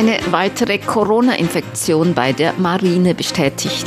Eine 0.00 0.18
weitere 0.30 0.78
Corona-Infektion 0.78 2.14
bei 2.14 2.32
der 2.32 2.54
Marine 2.54 3.14
bestätigt. 3.14 3.86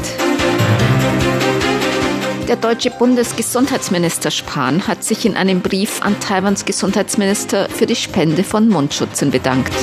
Der 2.48 2.56
deutsche 2.56 2.92
Bundesgesundheitsminister 2.92 4.30
Spahn 4.30 4.88
hat 4.88 5.04
sich 5.04 5.26
in 5.26 5.36
einem 5.36 5.62
Brief 5.62 6.04
an 6.04 6.20
Taiwans 6.20 6.66
Gesundheitsminister 6.66 7.68
für 7.68 7.88
die 7.88 7.96
Spende 7.96 8.44
von 8.44 8.70
Mundschutzen 8.70 9.32
bedankt. 9.32 9.74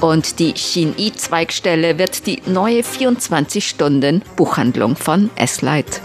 Und 0.00 0.40
die 0.40 0.54
Xin-I-Zweigstelle 0.54 2.00
wird 2.00 2.26
die 2.26 2.42
neue 2.46 2.80
24-Stunden-Buchhandlung 2.80 4.96
von 4.96 5.30
S-Light. 5.36 6.00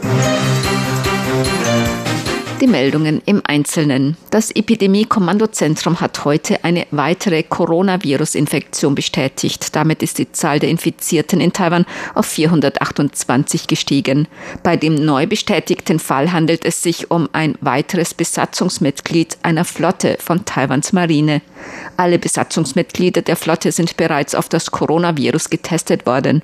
Die 2.64 2.70
Meldungen 2.70 3.22
im 3.26 3.42
Einzelnen. 3.44 4.16
Das 4.30 4.50
Epidemie-Kommandozentrum 4.50 6.00
hat 6.00 6.24
heute 6.24 6.64
eine 6.64 6.88
weitere 6.92 7.44
Coronavirus-Infektion 7.44 8.96
bestätigt. 8.96 9.76
Damit 9.76 10.02
ist 10.02 10.18
die 10.18 10.32
Zahl 10.32 10.60
der 10.60 10.70
Infizierten 10.70 11.42
in 11.42 11.52
Taiwan 11.52 11.86
auf 12.16 12.26
428 12.26 13.68
gestiegen. 13.68 14.30
Bei 14.64 14.78
dem 14.78 14.96
neu 14.96 15.28
bestätigten 15.28 16.00
Fall 16.00 16.32
handelt 16.32 16.64
es 16.64 16.82
sich 16.82 17.12
um 17.12 17.28
ein 17.34 17.56
weiteres 17.60 18.14
Besatzungsmitglied 18.14 19.40
einer 19.44 19.66
Flotte 19.66 20.16
von 20.22 20.46
Taiwans 20.46 20.94
Marine. 20.94 21.42
Alle 21.98 22.18
Besatzungsmitglieder 22.18 23.24
der 23.24 23.36
Flotte 23.36 23.74
sind 23.74 23.98
bereits 23.98 24.36
auf 24.36 24.48
das 24.48 24.72
Coronavirus 24.72 25.50
getestet 25.50 26.06
worden. 26.06 26.42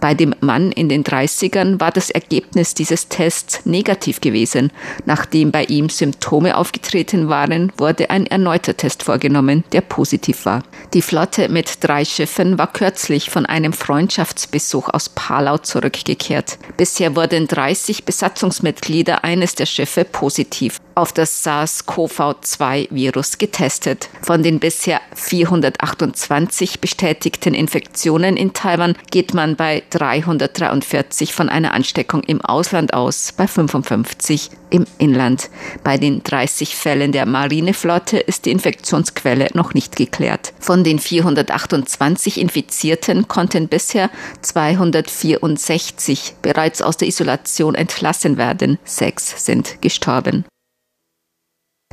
Bei 0.00 0.14
dem 0.14 0.34
Mann 0.40 0.72
in 0.72 0.88
den 0.88 1.04
30ern 1.04 1.80
war 1.80 1.90
das 1.90 2.10
Ergebnis 2.10 2.74
dieses 2.74 3.08
Tests 3.08 3.64
negativ 3.64 4.20
gewesen. 4.20 4.70
Nachdem 5.06 5.50
bei 5.52 5.64
ihm 5.64 5.88
Symptome 5.88 6.56
aufgetreten 6.56 7.28
waren, 7.28 7.72
wurde 7.76 8.10
ein 8.10 8.26
erneuter 8.26 8.76
Test 8.76 9.02
vorgenommen, 9.02 9.64
der 9.72 9.80
positiv 9.80 10.44
war. 10.46 10.62
Die 10.94 11.02
Flotte 11.02 11.48
mit 11.48 11.78
drei 11.80 12.04
Schiffen 12.04 12.58
war 12.58 12.72
kürzlich 12.72 13.30
von 13.30 13.46
einem 13.46 13.72
Freundschaftsbesuch 13.72 14.88
aus 14.88 15.08
Palau 15.08 15.58
zurückgekehrt. 15.58 16.58
Bisher 16.76 17.16
wurden 17.16 17.46
30 17.46 18.04
Besatzungsmitglieder 18.04 19.24
eines 19.24 19.54
der 19.54 19.66
Schiffe 19.66 20.04
positiv 20.04 20.78
auf 20.94 21.12
das 21.12 21.44
SARS-CoV-2-Virus 21.44 23.38
getestet. 23.38 24.08
Von 24.22 24.42
den 24.42 24.60
bisher 24.60 25.00
428 25.14 26.80
bestätigten 26.80 27.54
Infektionen 27.54 28.36
in 28.36 28.52
Taiwan 28.52 28.94
geht 29.10 29.34
man 29.34 29.56
bei 29.62 29.84
343 29.90 31.32
von 31.32 31.48
einer 31.48 31.72
Ansteckung 31.72 32.24
im 32.24 32.40
Ausland 32.40 32.94
aus, 32.94 33.30
bei 33.30 33.46
55 33.46 34.50
im 34.70 34.86
Inland. 34.98 35.50
Bei 35.84 35.98
den 35.98 36.24
30 36.24 36.74
Fällen 36.74 37.12
der 37.12 37.26
Marineflotte 37.26 38.18
ist 38.18 38.44
die 38.44 38.50
Infektionsquelle 38.50 39.50
noch 39.54 39.72
nicht 39.72 39.94
geklärt. 39.94 40.52
Von 40.58 40.82
den 40.82 40.98
428 40.98 42.40
Infizierten 42.40 43.28
konnten 43.28 43.68
bisher 43.68 44.10
264 44.40 46.34
bereits 46.42 46.82
aus 46.82 46.96
der 46.96 47.06
Isolation 47.06 47.76
entlassen 47.76 48.38
werden. 48.38 48.80
Sechs 48.82 49.46
sind 49.46 49.80
gestorben. 49.80 50.44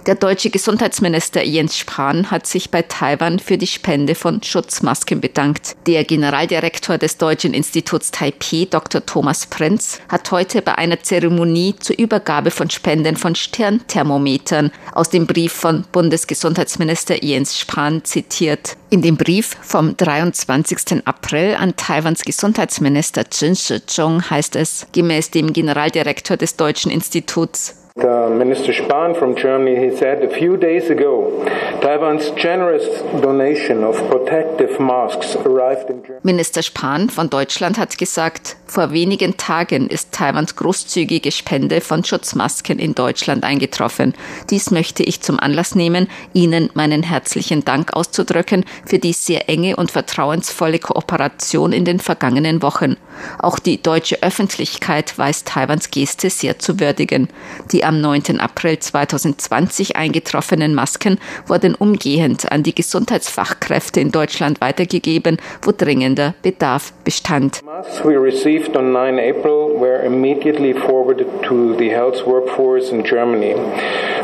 Der 0.05 0.15
deutsche 0.15 0.49
Gesundheitsminister 0.49 1.43
Jens 1.43 1.77
Spahn 1.77 2.31
hat 2.31 2.47
sich 2.47 2.71
bei 2.71 2.81
Taiwan 2.81 3.39
für 3.39 3.57
die 3.57 3.67
Spende 3.67 4.15
von 4.15 4.41
Schutzmasken 4.41 5.19
bedankt. 5.19 5.75
Der 5.87 6.03
Generaldirektor 6.03 6.97
des 6.97 7.17
Deutschen 7.17 7.53
Instituts 7.53 8.11
Taipei, 8.11 8.67
Dr. 8.69 9.05
Thomas 9.05 9.45
Prinz, 9.45 9.99
hat 10.07 10.31
heute 10.31 10.61
bei 10.61 10.75
einer 10.75 11.01
Zeremonie 11.01 11.75
zur 11.79 11.97
Übergabe 11.97 12.49
von 12.49 12.69
Spenden 12.69 13.17
von 13.17 13.35
Sternthermometern 13.35 14.71
aus 14.93 15.09
dem 15.09 15.27
Brief 15.27 15.51
von 15.51 15.85
Bundesgesundheitsminister 15.91 17.23
Jens 17.23 17.59
Spahn 17.59 18.03
zitiert. 18.03 18.77
In 18.89 19.01
dem 19.01 19.17
Brief 19.17 19.57
vom 19.61 19.95
23. 19.95 21.05
April 21.05 21.55
an 21.55 21.75
Taiwans 21.75 22.23
Gesundheitsminister 22.23 23.29
Chen 23.29 23.55
Shih-chung 23.55 24.29
heißt 24.29 24.55
es, 24.55 24.87
gemäß 24.93 25.29
dem 25.29 25.53
Generaldirektor 25.53 26.37
des 26.37 26.55
Deutschen 26.55 26.89
Instituts, 26.89 27.75
Uh, 28.03 28.29
Minister 28.29 28.71
Spahn 28.71 29.13
from 29.13 29.35
Germany, 29.35 29.75
he 29.75 29.95
said 29.95 30.23
a 30.23 30.29
few 30.29 30.55
days 30.55 30.89
ago, 30.89 31.43
Taiwan's 31.81 32.31
generous 32.31 32.87
donation 33.21 33.83
of 33.83 33.97
protective 34.09 34.79
masks 34.79 35.35
arrived 35.35 35.89
in 35.89 36.01
Germany. 36.01 36.21
Minister 36.23 36.61
Spahn 36.61 37.09
von 37.09 37.29
Deutschland 37.29 37.77
hat 37.77 37.97
gesagt, 37.97 38.55
vor 38.65 38.93
wenigen 38.93 39.35
Tagen 39.35 39.87
ist 39.87 40.13
Taiwans 40.13 40.55
großzügige 40.55 41.31
Spende 41.31 41.81
von 41.81 42.05
Schutzmasken 42.05 42.79
in 42.79 42.95
Deutschland 42.95 43.43
eingetroffen. 43.43 44.13
Dies 44.49 44.71
möchte 44.71 45.03
ich 45.03 45.21
zum 45.21 45.39
Anlass 45.39 45.75
nehmen, 45.75 46.07
Ihnen 46.33 46.69
meinen 46.75 47.03
herzlichen 47.03 47.66
Dank 47.66 47.93
auszudrücken 47.93 48.63
für 48.85 48.99
die 48.99 49.13
sehr 49.13 49.49
enge 49.49 49.75
und 49.75 49.91
vertrauensvolle 49.91 50.79
Kooperation 50.79 51.73
in 51.73 51.83
den 51.83 51.99
vergangenen 51.99 52.61
Wochen. 52.61 52.95
Auch 53.39 53.59
die 53.59 53.81
deutsche 53.81 54.21
Öffentlichkeit 54.23 55.17
weiß 55.17 55.43
Taiwans 55.43 55.91
Geste 55.91 56.29
sehr 56.29 56.59
zu 56.59 56.79
würdigen. 56.79 57.27
Die 57.71 57.83
am 57.89 58.01
9. 58.01 58.39
April 58.39 58.77
2020 58.77 59.95
eingetroffenen 59.95 60.75
Masken 60.75 61.17
wurden 61.47 61.73
umgehend 61.73 62.51
an 62.51 62.61
die 62.61 62.75
Gesundheitsfachkräfte 62.75 64.00
in 64.00 64.11
Deutschland 64.11 64.61
weitergegeben, 64.61 65.38
wo 65.63 65.72
dringender 65.72 66.35
Bedarf 66.44 66.94
bestand. 67.03 67.63
Masks 67.66 68.05
we 68.05 68.16
received 68.16 68.78
on 68.78 68.94
9 68.94 69.17
April 69.17 69.73
were 69.79 70.05
immediately 70.05 70.73
forwarded 70.73 71.28
to 71.41 71.75
the 71.79 71.89
health 71.89 72.28
workforce 72.28 72.91
in 72.91 73.03
Germany, 73.03 73.55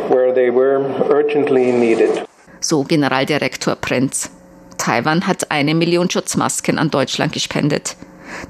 where 0.10 0.32
they 0.32 0.52
were 0.52 0.86
urgently 1.10 1.72
needed. 1.72 2.24
So 2.60 2.84
Generaldirektor 2.84 3.76
Prinz. 3.76 4.30
Taiwan 4.78 5.26
hat 5.26 5.50
eine 5.50 5.74
Million 5.74 6.08
Schutzmasken 6.08 6.78
an 6.78 6.92
Deutschland 6.92 7.34
gespendet. 7.34 7.96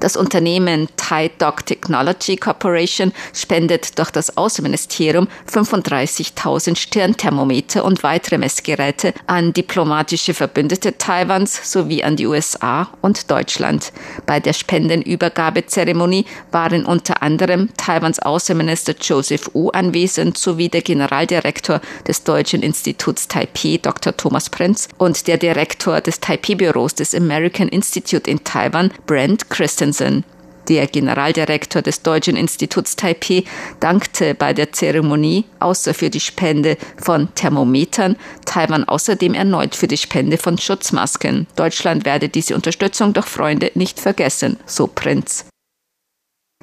Das 0.00 0.16
Unternehmen 0.16 0.88
Thai 0.96 1.30
Dog 1.38 1.66
Technology 1.66 2.36
Corporation 2.36 3.12
spendet 3.32 3.98
durch 3.98 4.10
das 4.10 4.36
Außenministerium 4.36 5.28
35.000 5.50 6.76
Stirnthermometer 6.76 7.84
und 7.84 8.02
weitere 8.02 8.38
Messgeräte 8.38 9.14
an 9.26 9.52
diplomatische 9.52 10.34
Verbündete 10.34 10.98
Taiwans 10.98 11.72
sowie 11.72 12.02
an 12.02 12.16
die 12.16 12.26
USA 12.26 12.88
und 13.02 13.30
Deutschland. 13.30 13.92
Bei 14.26 14.40
der 14.40 14.52
Spendenübergabezeremonie 14.52 16.26
waren 16.50 16.84
unter 16.84 17.22
anderem 17.22 17.70
Taiwans 17.76 18.18
Außenminister 18.18 18.94
Joseph 19.00 19.50
Wu 19.54 19.70
anwesend 19.70 20.38
sowie 20.38 20.68
der 20.68 20.82
Generaldirektor 20.82 21.80
des 22.06 22.24
Deutschen 22.24 22.62
Instituts 22.62 23.28
Taipei, 23.28 23.78
Dr. 23.80 24.16
Thomas 24.16 24.50
Prinz, 24.50 24.88
und 24.98 25.26
der 25.26 25.36
Direktor 25.36 26.00
des 26.00 26.20
Taipei-Büros 26.20 26.94
des 26.94 27.14
American 27.14 27.68
Institute 27.68 28.30
in 28.30 28.44
Taiwan, 28.44 28.92
Brent 29.06 29.48
Christensen. 29.76 30.24
Der 30.68 30.86
Generaldirektor 30.86 31.82
des 31.82 32.02
Deutschen 32.02 32.34
Instituts 32.34 32.96
Taipei 32.96 33.44
dankte 33.78 34.34
bei 34.34 34.54
der 34.54 34.72
Zeremonie 34.72 35.44
außer 35.60 35.92
für 35.92 36.08
die 36.08 36.18
Spende 36.18 36.78
von 36.96 37.28
Thermometern 37.34 38.16
Taiwan 38.46 38.84
außerdem 38.84 39.34
erneut 39.34 39.76
für 39.76 39.86
die 39.86 39.98
Spende 39.98 40.38
von 40.38 40.56
Schutzmasken. 40.56 41.46
Deutschland 41.56 42.06
werde 42.06 42.30
diese 42.30 42.54
Unterstützung 42.54 43.12
durch 43.12 43.26
Freunde 43.26 43.70
nicht 43.74 44.00
vergessen, 44.00 44.56
so 44.64 44.86
Prinz. 44.88 45.44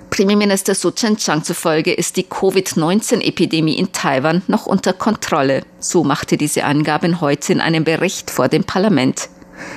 Premierminister 0.09 0.75
Su 0.75 0.92
Chen-Chang 0.92 1.44
zufolge 1.44 1.94
ist 1.94 2.18
die 2.18 2.24
Covid-19-Epidemie 2.24 3.77
in 3.77 3.92
Taiwan 3.94 4.42
noch 4.48 4.66
unter 4.66 4.94
Kontrolle. 4.94 5.63
So 5.80 6.04
machte 6.04 6.36
diese 6.38 6.66
Angaben 6.66 7.21
heute 7.21 7.54
in 7.54 7.62
einem 7.62 7.83
Bericht 7.83 8.31
vor 8.31 8.48
dem 8.48 8.63
Parlament. 8.63 9.30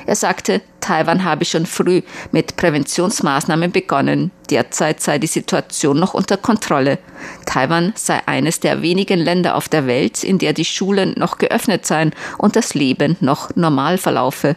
Er 0.06 0.16
sagte, 0.16 0.62
Taiwan 0.80 1.24
habe 1.24 1.44
schon 1.44 1.66
früh 1.66 2.02
mit 2.30 2.56
Präventionsmaßnahmen 2.56 3.72
begonnen. 3.72 4.30
Derzeit 4.50 5.00
sei 5.00 5.18
die 5.18 5.26
Situation 5.26 5.98
noch 5.98 6.14
unter 6.14 6.36
Kontrolle. 6.36 6.98
Taiwan 7.44 7.92
sei 7.96 8.20
eines 8.26 8.60
der 8.60 8.82
wenigen 8.82 9.18
Länder 9.18 9.56
auf 9.56 9.68
der 9.68 9.86
Welt, 9.86 10.22
in 10.22 10.38
der 10.38 10.52
die 10.52 10.64
Schulen 10.64 11.14
noch 11.16 11.38
geöffnet 11.38 11.86
seien 11.86 12.14
und 12.38 12.56
das 12.56 12.74
Leben 12.74 13.16
noch 13.20 13.54
normal 13.56 13.98
verlaufe. 13.98 14.56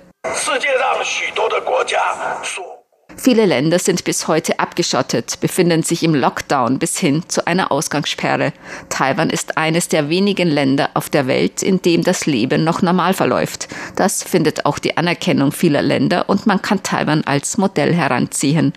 Viele 3.21 3.45
Länder 3.45 3.79
sind 3.79 4.05
bis 4.05 4.29
heute 4.29 4.59
abgeschottet, 4.59 5.41
befinden 5.41 5.83
sich 5.83 6.03
im 6.03 6.15
Lockdown 6.15 6.79
bis 6.79 6.97
hin 6.97 7.23
zu 7.27 7.45
einer 7.45 7.69
Ausgangssperre. 7.69 8.53
Taiwan 8.87 9.29
ist 9.29 9.57
eines 9.57 9.89
der 9.89 10.07
wenigen 10.07 10.47
Länder 10.47 10.91
auf 10.93 11.09
der 11.09 11.27
Welt, 11.27 11.61
in 11.61 11.81
dem 11.81 12.01
das 12.01 12.27
Leben 12.27 12.63
noch 12.63 12.81
normal 12.81 13.13
verläuft. 13.13 13.67
Das 13.97 14.23
findet 14.23 14.65
auch 14.65 14.79
die 14.79 14.95
Anerkennung 14.95 15.51
vieler 15.51 15.81
Länder 15.81 16.29
und 16.29 16.45
man 16.45 16.61
kann 16.61 16.81
Taiwan 16.81 17.25
als 17.25 17.57
Modell 17.57 17.93
heranziehen. 17.93 18.73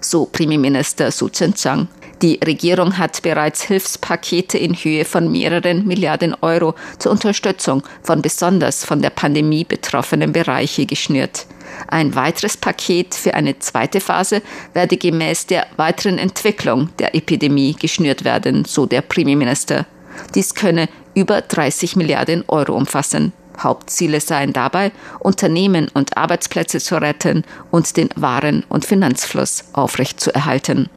So 0.00 0.26
Premierminister 0.26 1.10
Su 1.10 1.28
Chen-chang. 1.28 1.88
Die 2.22 2.40
Regierung 2.44 2.98
hat 2.98 3.22
bereits 3.22 3.62
Hilfspakete 3.62 4.58
in 4.58 4.74
Höhe 4.74 5.04
von 5.04 5.30
mehreren 5.30 5.86
Milliarden 5.86 6.34
Euro 6.40 6.74
zur 6.98 7.12
Unterstützung 7.12 7.84
von 8.02 8.22
besonders 8.22 8.84
von 8.84 9.00
der 9.00 9.10
Pandemie 9.10 9.64
betroffenen 9.64 10.32
Bereiche 10.32 10.84
geschnürt. 10.84 11.46
Ein 11.86 12.16
weiteres 12.16 12.56
Paket 12.56 13.14
für 13.14 13.34
eine 13.34 13.60
zweite 13.60 14.00
Phase 14.00 14.42
werde 14.74 14.96
gemäß 14.96 15.46
der 15.46 15.68
weiteren 15.76 16.18
Entwicklung 16.18 16.88
der 16.98 17.14
Epidemie 17.14 17.76
geschnürt 17.78 18.24
werden, 18.24 18.64
so 18.64 18.86
der 18.86 19.02
Premierminister. 19.02 19.86
Dies 20.34 20.56
könne 20.56 20.88
über 21.14 21.40
30 21.40 21.94
Milliarden 21.94 22.42
Euro 22.48 22.74
umfassen. 22.74 23.32
Hauptziele 23.60 24.20
seien 24.20 24.52
dabei, 24.52 24.90
Unternehmen 25.20 25.88
und 25.94 26.16
Arbeitsplätze 26.16 26.80
zu 26.80 27.00
retten 27.00 27.44
und 27.70 27.96
den 27.96 28.08
Waren- 28.16 28.64
und 28.68 28.84
Finanzfluss 28.84 29.64
aufrechtzuerhalten. 29.72 30.88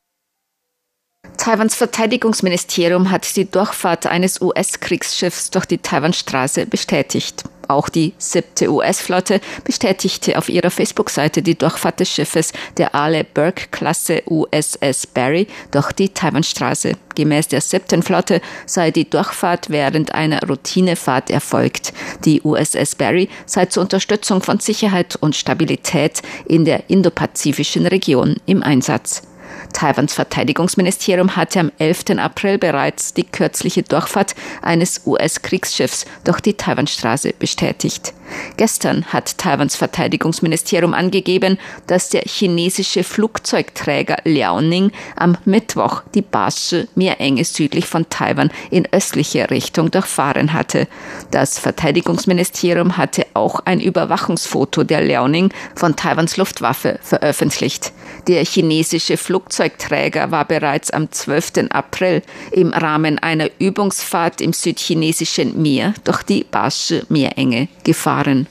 Taiwans 1.37 1.75
Verteidigungsministerium 1.75 3.09
hat 3.09 3.35
die 3.35 3.49
Durchfahrt 3.49 4.05
eines 4.05 4.41
US-Kriegsschiffs 4.41 5.49
durch 5.49 5.65
die 5.65 5.79
Taiwanstraße 5.79 6.65
bestätigt. 6.65 7.43
Auch 7.71 7.87
die 7.87 8.13
siebte 8.17 8.69
US-Flotte 8.69 9.39
bestätigte 9.63 10.37
auf 10.37 10.49
ihrer 10.49 10.69
Facebook-Seite 10.69 11.41
die 11.41 11.57
Durchfahrt 11.57 12.01
des 12.01 12.09
Schiffes 12.09 12.51
der 12.77 12.93
Ale 12.93 13.23
Burke-Klasse 13.23 14.23
USS 14.29 15.07
Barry 15.07 15.47
durch 15.71 15.93
die 15.93 16.09
Taiwanstraße. 16.09 16.97
Gemäß 17.15 17.47
der 17.47 17.61
siebten 17.61 18.03
Flotte 18.03 18.41
sei 18.65 18.91
die 18.91 19.09
Durchfahrt 19.09 19.69
während 19.69 20.13
einer 20.13 20.41
Routinefahrt 20.45 21.29
erfolgt. 21.29 21.93
Die 22.25 22.41
USS 22.41 22.95
Barry 22.95 23.29
sei 23.45 23.67
zur 23.67 23.83
Unterstützung 23.83 24.41
von 24.41 24.59
Sicherheit 24.59 25.15
und 25.15 25.37
Stabilität 25.37 26.21
in 26.45 26.65
der 26.65 26.89
indopazifischen 26.89 27.87
Region 27.87 28.35
im 28.45 28.63
Einsatz. 28.63 29.23
Taiwans 29.73 30.13
Verteidigungsministerium 30.13 31.35
hatte 31.35 31.59
am 31.59 31.71
11. 31.77 32.17
April 32.17 32.57
bereits 32.57 33.13
die 33.13 33.23
kürzliche 33.23 33.83
Durchfahrt 33.83 34.35
eines 34.61 35.01
US-Kriegsschiffs 35.05 36.05
durch 36.23 36.41
die 36.41 36.55
Taiwanstraße 36.55 37.33
bestätigt. 37.37 38.13
Gestern 38.57 39.05
hat 39.05 39.37
Taiwans 39.37 39.75
Verteidigungsministerium 39.75 40.93
angegeben, 40.93 41.57
dass 41.87 42.09
der 42.09 42.21
chinesische 42.21 43.03
Flugzeugträger 43.03 44.17
Liaoning 44.23 44.91
am 45.15 45.37
Mittwoch 45.45 46.03
die 46.13 46.21
Bashi 46.21 46.87
Meerenge 46.95 47.43
südlich 47.43 47.85
von 47.85 48.09
Taiwan 48.09 48.51
in 48.69 48.87
östliche 48.91 49.49
Richtung 49.49 49.91
durchfahren 49.91 50.53
hatte. 50.53 50.87
Das 51.31 51.59
Verteidigungsministerium 51.59 52.97
hatte 52.97 53.25
auch 53.33 53.61
ein 53.65 53.79
Überwachungsfoto 53.79 54.83
der 54.83 55.01
Liaoning 55.01 55.51
von 55.75 55.95
Taiwans 55.95 56.37
Luftwaffe 56.37 56.99
veröffentlicht. 57.01 57.91
Der 58.27 58.45
chinesische 58.45 59.17
Flugzeugträger 59.17 60.31
war 60.31 60.45
bereits 60.45 60.91
am 60.91 61.11
12. 61.11 61.69
April 61.71 62.21
im 62.51 62.71
Rahmen 62.71 63.17
einer 63.19 63.49
Übungsfahrt 63.59 64.41
im 64.41 64.53
südchinesischen 64.53 65.61
Meer 65.61 65.93
durch 66.03 66.23
die 66.23 66.43
Bashi 66.43 67.01
Meerenge 67.09 67.67
gefahren. 67.83 68.47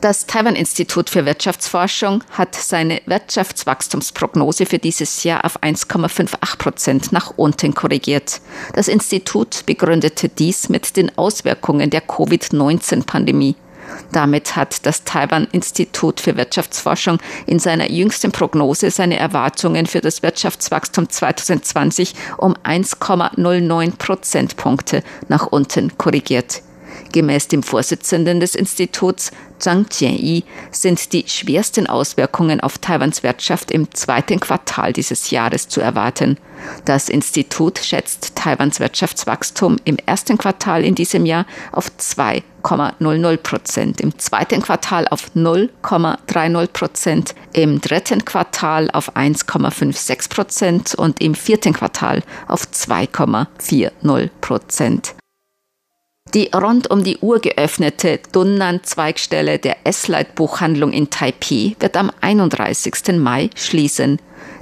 Das 0.00 0.26
Taiwan-Institut 0.26 1.10
für 1.10 1.24
Wirtschaftsforschung 1.24 2.22
hat 2.30 2.54
seine 2.54 3.00
Wirtschaftswachstumsprognose 3.06 4.66
für 4.66 4.78
dieses 4.78 5.24
Jahr 5.24 5.44
auf 5.44 5.60
1,58 5.62 6.58
Prozent 6.58 7.12
nach 7.12 7.32
unten 7.36 7.74
korrigiert. 7.74 8.40
Das 8.74 8.86
Institut 8.86 9.64
begründete 9.66 10.28
dies 10.28 10.68
mit 10.68 10.96
den 10.96 11.16
Auswirkungen 11.16 11.90
der 11.90 12.02
Covid-19-Pandemie. 12.02 13.56
Damit 14.12 14.56
hat 14.56 14.86
das 14.86 15.04
Taiwan-Institut 15.04 16.20
für 16.20 16.36
Wirtschaftsforschung 16.36 17.18
in 17.46 17.58
seiner 17.58 17.90
jüngsten 17.90 18.32
Prognose 18.32 18.90
seine 18.90 19.18
Erwartungen 19.18 19.86
für 19.86 20.00
das 20.00 20.22
Wirtschaftswachstum 20.22 21.08
2020 21.08 22.14
um 22.36 22.54
1,09 22.54 23.96
Prozentpunkte 23.96 25.02
nach 25.28 25.46
unten 25.46 25.96
korrigiert. 25.98 26.62
Gemäß 27.12 27.48
dem 27.48 27.62
Vorsitzenden 27.62 28.40
des 28.40 28.54
Instituts, 28.54 29.30
Zhang 29.58 29.86
Jianyi, 29.90 30.44
sind 30.70 31.12
die 31.12 31.24
schwersten 31.26 31.86
Auswirkungen 31.86 32.60
auf 32.60 32.78
Taiwans 32.78 33.22
Wirtschaft 33.22 33.70
im 33.70 33.92
zweiten 33.92 34.40
Quartal 34.40 34.92
dieses 34.92 35.30
Jahres 35.30 35.68
zu 35.68 35.80
erwarten. 35.80 36.38
Das 36.84 37.08
Institut 37.08 37.78
schätzt 37.78 38.34
Taiwans 38.34 38.80
Wirtschaftswachstum 38.80 39.76
im 39.84 39.96
ersten 40.06 40.38
Quartal 40.38 40.84
in 40.84 40.94
diesem 40.94 41.24
Jahr 41.24 41.46
auf 41.72 41.90
2,00 41.98 43.36
Prozent, 43.38 44.00
im 44.00 44.18
zweiten 44.18 44.62
Quartal 44.62 45.08
auf 45.08 45.30
0,30 45.34 46.66
Prozent, 46.68 47.34
im 47.52 47.80
dritten 47.80 48.24
Quartal 48.24 48.90
auf 48.90 49.16
1,56 49.16 50.28
Prozent 50.28 50.94
und 50.94 51.20
im 51.20 51.34
vierten 51.34 51.72
Quartal 51.72 52.22
auf 52.46 52.62
2,40 52.64 54.30
Prozent. 54.40 55.14
Die 56.34 56.50
rund 56.54 56.90
um 56.90 57.02
die 57.04 57.16
Uhr 57.18 57.40
geöffnete 57.40 58.20
Dunnan-Zweigstelle 58.32 59.58
der 59.58 59.78
S-Light-Buchhandlung 59.84 60.92
in 60.92 61.08
Taipei 61.08 61.74
wird 61.80 61.96
am 61.96 62.10
31. 62.20 63.16
Mai 63.16 63.48
schließen. 63.54 64.18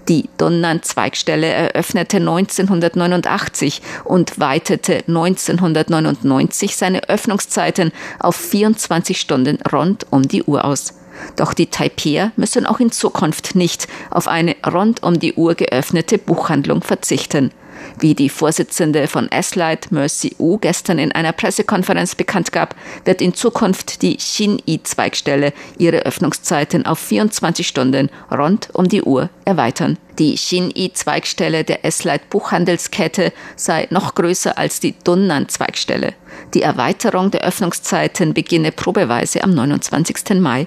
Die 0.09 0.29
Dunnan-Zweigstelle 0.39 1.49
eröffnete 1.49 2.19
1989 2.19 3.83
und 4.05 4.39
weitete 4.39 5.03
1999 5.09 6.77
seine 6.77 7.09
Öffnungszeiten 7.09 7.91
auf 8.21 8.37
24 8.37 9.19
Stunden 9.19 9.59
rund 9.73 10.07
um 10.11 10.23
die 10.23 10.45
Uhr 10.45 10.65
aus. 10.65 10.95
Doch 11.35 11.53
die 11.53 11.67
Taipeier 11.67 12.31
müssen 12.37 12.67
auch 12.67 12.79
in 12.79 12.93
Zukunft 12.93 13.57
nicht 13.57 13.89
auf 14.11 14.29
eine 14.29 14.55
rund 14.65 15.03
um 15.03 15.19
die 15.19 15.35
Uhr 15.35 15.57
geöffnete 15.57 16.19
Buchhandlung 16.19 16.83
verzichten. 16.83 17.51
Wie 17.99 18.15
die 18.15 18.29
Vorsitzende 18.29 19.07
von 19.07 19.31
S-Light, 19.31 19.91
Mercy 19.91 20.37
U, 20.39 20.59
gestern 20.59 20.99
in 20.99 21.13
einer 21.13 21.33
Pressekonferenz 21.33 22.15
bekannt 22.15 22.53
gab, 22.53 22.75
wird 23.05 23.23
in 23.23 23.33
Zukunft 23.33 24.03
die 24.03 24.19
Xin-I-Zweigstelle 24.19 25.55
ihre 25.79 26.01
Öffnungszeiten 26.01 26.85
auf 26.85 26.99
24 26.99 27.67
Stunden 27.67 28.11
rund 28.31 28.69
um 28.75 28.89
die 28.89 29.03
Uhr 29.03 29.31
erweitern. 29.47 29.97
Die 30.19 30.35
Xin-I-Zweigstelle 30.35 31.65
der 31.65 31.87
S-Light 31.87 32.29
Buchhandelskette 32.29 33.33
sei 33.57 33.87
noch 33.91 34.15
größer 34.15 34.59
als 34.59 34.81
die 34.81 34.95
Dunnan-Zweigstelle. 35.03 36.13
Die 36.53 36.63
Erweiterung 36.63 37.31
der 37.31 37.43
Öffnungszeiten 37.43 38.35
beginne 38.35 38.73
probeweise 38.73 39.43
am 39.43 39.55
29. 39.55 40.39
Mai. 40.41 40.67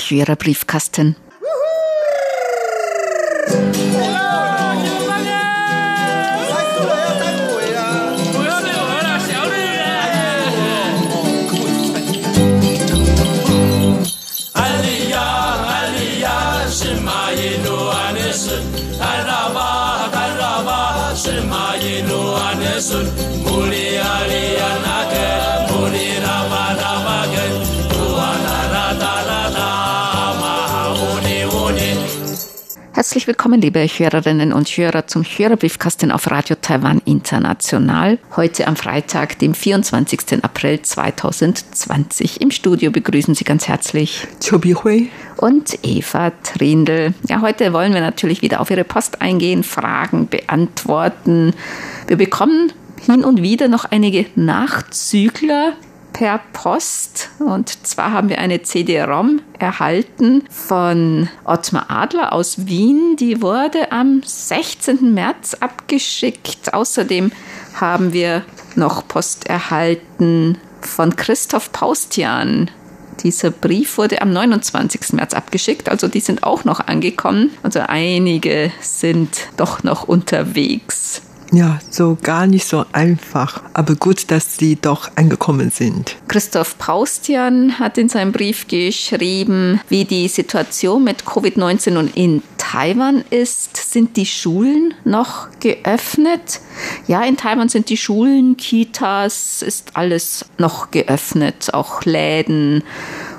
Hörerbriefkasten. 22.79 23.48
Herzlich 32.99 33.27
willkommen, 33.27 33.61
liebe 33.61 33.79
Hörerinnen 33.79 34.51
und 34.51 34.67
Hörer, 34.67 35.07
zum 35.07 35.23
Hörerbriefkasten 35.23 36.11
auf 36.11 36.29
Radio 36.29 36.57
Taiwan 36.61 37.01
International. 37.05 38.19
Heute 38.35 38.67
am 38.67 38.75
Freitag, 38.75 39.39
dem 39.39 39.53
24. 39.53 40.43
April 40.43 40.81
2020. 40.81 42.41
Im 42.41 42.51
Studio 42.51 42.91
begrüßen 42.91 43.35
Sie 43.35 43.45
ganz 43.45 43.69
herzlich 43.69 44.27
Chobi 44.45 44.73
Hui 44.73 45.09
und 45.37 45.79
Eva 45.81 46.33
Trindl. 46.43 47.13
Ja, 47.29 47.39
heute 47.39 47.71
wollen 47.71 47.93
wir 47.93 48.01
natürlich 48.01 48.41
wieder 48.41 48.59
auf 48.59 48.69
Ihre 48.69 48.83
Post 48.83 49.21
eingehen, 49.21 49.63
Fragen 49.63 50.27
beantworten. 50.27 51.53
Wir 52.07 52.17
bekommen 52.17 52.73
hin 52.99 53.23
und 53.23 53.41
wieder 53.41 53.69
noch 53.69 53.85
einige 53.85 54.25
Nachzügler 54.35 55.71
per 56.13 56.39
Post. 56.53 57.29
Und 57.39 57.85
zwar 57.87 58.11
haben 58.11 58.29
wir 58.29 58.39
eine 58.39 58.61
CD-ROM 58.61 59.41
erhalten 59.57 60.43
von 60.49 61.29
Ottmar 61.45 61.85
Adler 61.89 62.33
aus 62.33 62.67
Wien. 62.67 63.15
Die 63.17 63.41
wurde 63.41 63.91
am 63.91 64.21
16. 64.23 65.13
März 65.13 65.55
abgeschickt. 65.55 66.73
Außerdem 66.73 67.31
haben 67.79 68.13
wir 68.13 68.43
noch 68.75 69.07
Post 69.07 69.47
erhalten 69.49 70.57
von 70.81 71.15
Christoph 71.15 71.71
Paustian. 71.71 72.71
Dieser 73.23 73.51
Brief 73.51 73.97
wurde 73.97 74.21
am 74.21 74.31
29. 74.31 75.13
März 75.13 75.33
abgeschickt, 75.33 75.89
also 75.89 76.07
die 76.07 76.21
sind 76.21 76.43
auch 76.43 76.63
noch 76.63 76.79
angekommen. 76.79 77.51
Also 77.63 77.81
einige 77.81 78.71
sind 78.79 79.49
doch 79.57 79.83
noch 79.83 80.03
unterwegs. 80.03 81.21
Ja, 81.51 81.79
so 81.89 82.17
gar 82.21 82.45
nicht 82.45 82.67
so 82.67 82.85
einfach. 82.91 83.61
Aber 83.73 83.95
gut, 83.95 84.29
dass 84.29 84.57
sie 84.57 84.75
doch 84.75 85.09
angekommen 85.15 85.71
sind. 85.71 86.15
Christoph 86.27 86.77
Paustian 86.77 87.79
hat 87.79 87.97
in 87.97 88.07
seinem 88.07 88.31
Brief 88.31 88.67
geschrieben, 88.67 89.81
wie 89.89 90.05
die 90.05 90.27
Situation 90.27 91.03
mit 91.03 91.23
Covid-19 91.23 91.91
nun 91.91 92.07
in 92.13 92.43
Taiwan 92.57 93.23
ist. 93.31 93.77
Sind 93.77 94.15
die 94.15 94.27
Schulen 94.27 94.93
noch 95.05 95.47
geöffnet? 95.59 96.61
Ja, 97.07 97.23
in 97.23 97.35
Taiwan 97.35 97.69
sind 97.69 97.89
die 97.89 97.97
Schulen, 97.97 98.55
Kitas, 98.55 99.63
ist 99.63 99.95
alles 99.95 100.45
noch 100.59 100.91
geöffnet. 100.91 101.73
Auch 101.73 102.03
Läden, 102.03 102.83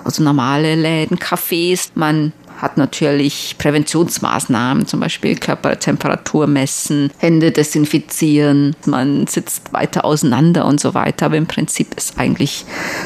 also 0.05 0.25
normale 0.25 0.75
Läden, 0.75 1.17
Cafés. 1.17 1.91
Man 1.95 2.33
hat 2.61 2.77
natürlich 2.77 3.57
Präventionsmaßnahmen, 3.59 4.87
zum 4.87 5.01
Beispiel 5.01 5.37
Körpertemperatur 5.37 6.47
messen, 6.47 7.11
Hände 7.19 7.53
desinfizieren, 7.53 8.77
man 8.87 9.27
sitzt 9.27 9.73
weiter 9.73 10.05
auseinander 10.05 10.67
und 10.67 10.81
so 10.81 10.95
weiter. 10.95 11.27
Aber 11.27 11.37
im 11.37 11.47
Prinzip 11.47 11.95
ist 11.97 12.19
eigentlich 12.19 12.65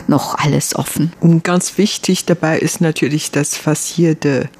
noch 0.08 0.36
alles 0.36 0.74
offen. 0.74 1.12
Und 1.20 1.44
ganz 1.44 1.78
wichtig 1.78 2.24
dabei 2.24 2.58
ist 2.58 2.80
natürlich 2.80 3.30
das 3.30 3.56
fast 3.56 3.84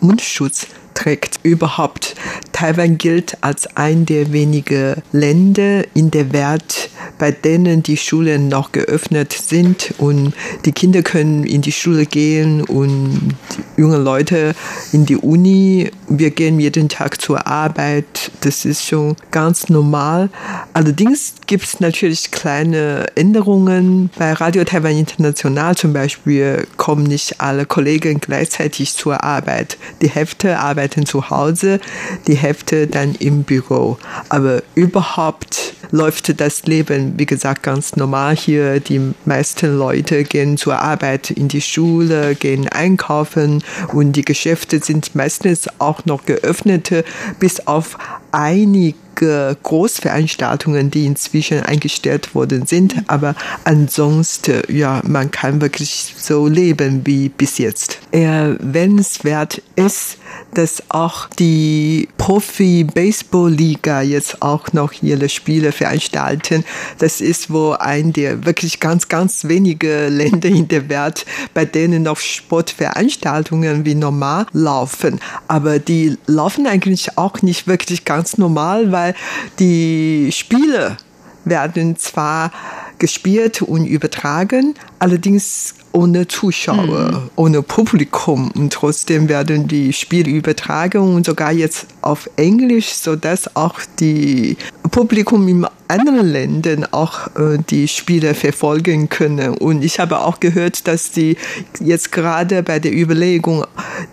Mundschutz 0.01 0.67
trägt. 0.95 1.41
Überhaupt, 1.43 2.15
Taiwan 2.53 2.99
gilt 2.99 3.37
als 3.41 3.77
ein 3.77 4.07
der 4.07 4.33
wenigen 4.33 5.03
Länder 5.13 5.85
in 5.95 6.11
der 6.11 6.33
Welt, 6.33 6.91
bei 7.19 7.31
denen 7.31 7.83
die 7.83 7.97
Schulen 7.97 8.49
noch 8.49 8.73
geöffnet 8.73 9.33
sind 9.33 9.95
und 9.99 10.33
die 10.65 10.73
Kinder 10.73 11.03
können 11.03 11.45
in 11.45 11.63
die 11.63 11.73
Schule 11.73 12.07
gehen 12.07 12.63
und 12.63 13.35
die 13.77 13.81
jungen 13.81 14.03
Leute 14.03 14.55
in 14.93 15.05
die 15.05 15.17
Uni. 15.17 15.91
Wir 16.09 16.31
gehen 16.31 16.61
jeden 16.61 16.89
Tag 16.89 17.21
zur 17.21 17.47
Arbeit. 17.47 18.31
Das 18.41 18.65
ist 18.65 18.87
schon 18.87 19.17
ganz 19.31 19.69
normal. 19.69 20.31
Allerdings 20.73 21.35
gibt 21.47 21.65
es 21.65 21.81
natürlich 21.81 22.31
kleine 22.31 23.07
Änderungen. 23.17 24.11
Bei 24.17 24.33
Radio 24.33 24.65
Taiwan 24.65 24.97
International 24.97 25.77
zum 25.77 25.93
Beispiel 25.93 26.67
kommen 26.77 27.05
nicht 27.05 27.41
alle 27.41 27.67
Kollegen 27.67 28.21
gleichzeitig 28.21 28.95
zur 28.95 29.25
Arbeit. 29.25 29.77
Die 30.03 30.11
Hälfte 30.11 30.59
arbeiten 30.85 31.07
zu 31.07 31.31
Hause, 31.31 31.81
die 32.26 32.35
Hälfte 32.35 32.87
dann 32.87 33.14
im 33.14 33.43
Büro. 33.43 33.97
Aber 34.29 34.62
überhaupt 34.75 35.75
läuft 35.91 36.41
das 36.41 36.67
Leben, 36.67 37.14
wie 37.17 37.26
gesagt, 37.26 37.62
ganz 37.62 37.97
normal 37.97 38.37
hier. 38.37 38.81
Die 38.81 39.14
meisten 39.25 39.79
Leute 39.79 40.25
gehen 40.25 40.59
zur 40.59 40.79
Arbeit 40.81 41.31
in 41.31 41.49
die 41.49 41.62
Schule, 41.62 42.35
gehen 42.35 42.69
einkaufen 42.69 43.62
und 43.93 44.12
die 44.12 44.25
Geschäfte 44.25 44.81
sind 44.81 45.14
meistens 45.14 45.69
auch 45.79 46.05
noch 46.05 46.26
geöffnet, 46.26 46.91
bis 47.38 47.67
auf 47.67 47.97
einige 48.33 49.57
Großveranstaltungen, 49.62 50.91
die 50.91 51.07
inzwischen 51.07 51.61
eingestellt 51.61 52.35
worden 52.35 52.67
sind. 52.67 52.97
Aber 53.07 53.35
ansonsten, 53.62 54.62
ja, 54.69 55.00
man 55.07 55.31
kann 55.31 55.61
wirklich 55.61 56.14
so 56.19 56.49
leben 56.49 57.03
wie 57.05 57.29
bis 57.29 57.59
jetzt. 57.59 58.00
Erwähnenswert 58.11 59.62
ist, 59.76 60.19
dass 60.55 60.83
auch 60.88 61.29
die 61.38 62.09
Profi-Baseball-Liga 62.17 64.03
jetzt 64.03 64.41
auch 64.43 64.73
noch 64.73 64.93
ihre 65.03 65.29
Spiele 65.29 65.73
veranstalten. 65.73 66.64
Das 66.99 67.21
ist 67.21 67.50
wohl 67.50 67.76
ein 67.76 68.12
der 68.12 68.45
wirklich 68.45 68.81
ganz, 68.81 69.09
ganz 69.09 69.45
wenige 69.45 70.09
Länder 70.09 70.49
in 70.49 70.69
der 70.69 70.88
Welt, 70.88 71.26
bei 71.53 71.64
denen 71.64 72.05
noch 72.05 72.19
Sportveranstaltungen 72.19 73.85
wie 73.85 73.95
normal 73.95 74.47
laufen. 74.53 75.21
Aber 75.49 75.79
die 75.79 76.17
laufen 76.26 76.67
eigentlich 76.67 77.19
auch 77.19 77.43
nicht 77.43 77.67
wirklich 77.67 78.05
ganz 78.05 78.38
normal, 78.38 78.93
weil 78.93 79.14
die 79.59 80.31
Spiele 80.33 80.97
werden 81.45 81.97
zwar 81.97 82.53
gespielt 82.99 83.61
und 83.62 83.85
übertragen, 83.87 84.75
allerdings 84.99 85.75
ohne 85.95 86.27
Zuschauer, 86.27 87.13
mhm. 87.13 87.31
ohne 87.37 87.63
Publikum. 87.63 88.51
Und 88.55 88.73
trotzdem 88.73 89.29
werden 89.29 89.69
die 89.69 89.93
Spiele 89.93 90.31
übertragen 90.31 91.15
und 91.15 91.25
sogar 91.25 91.53
jetzt 91.53 91.87
auf 92.03 92.29
Englisch, 92.37 92.95
sodass 92.95 93.55
auch 93.57 93.81
die 94.01 94.57
Publikum 94.91 95.47
in 95.49 95.67
anderen 95.88 96.29
Ländern 96.29 96.87
auch 96.91 97.29
äh, 97.37 97.59
die 97.69 97.88
Spiele 97.88 98.35
verfolgen 98.35 99.09
können. 99.09 99.57
Und 99.57 99.85
ich 99.85 100.00
habe 100.00 100.21
auch 100.21 100.41
gehört, 100.41 100.87
dass 100.88 101.11
die 101.11 101.37
jetzt 101.81 102.12
gerade 102.12 102.62
bei 102.62 102.79
der 102.79 102.93
Überlegung, 102.93 103.64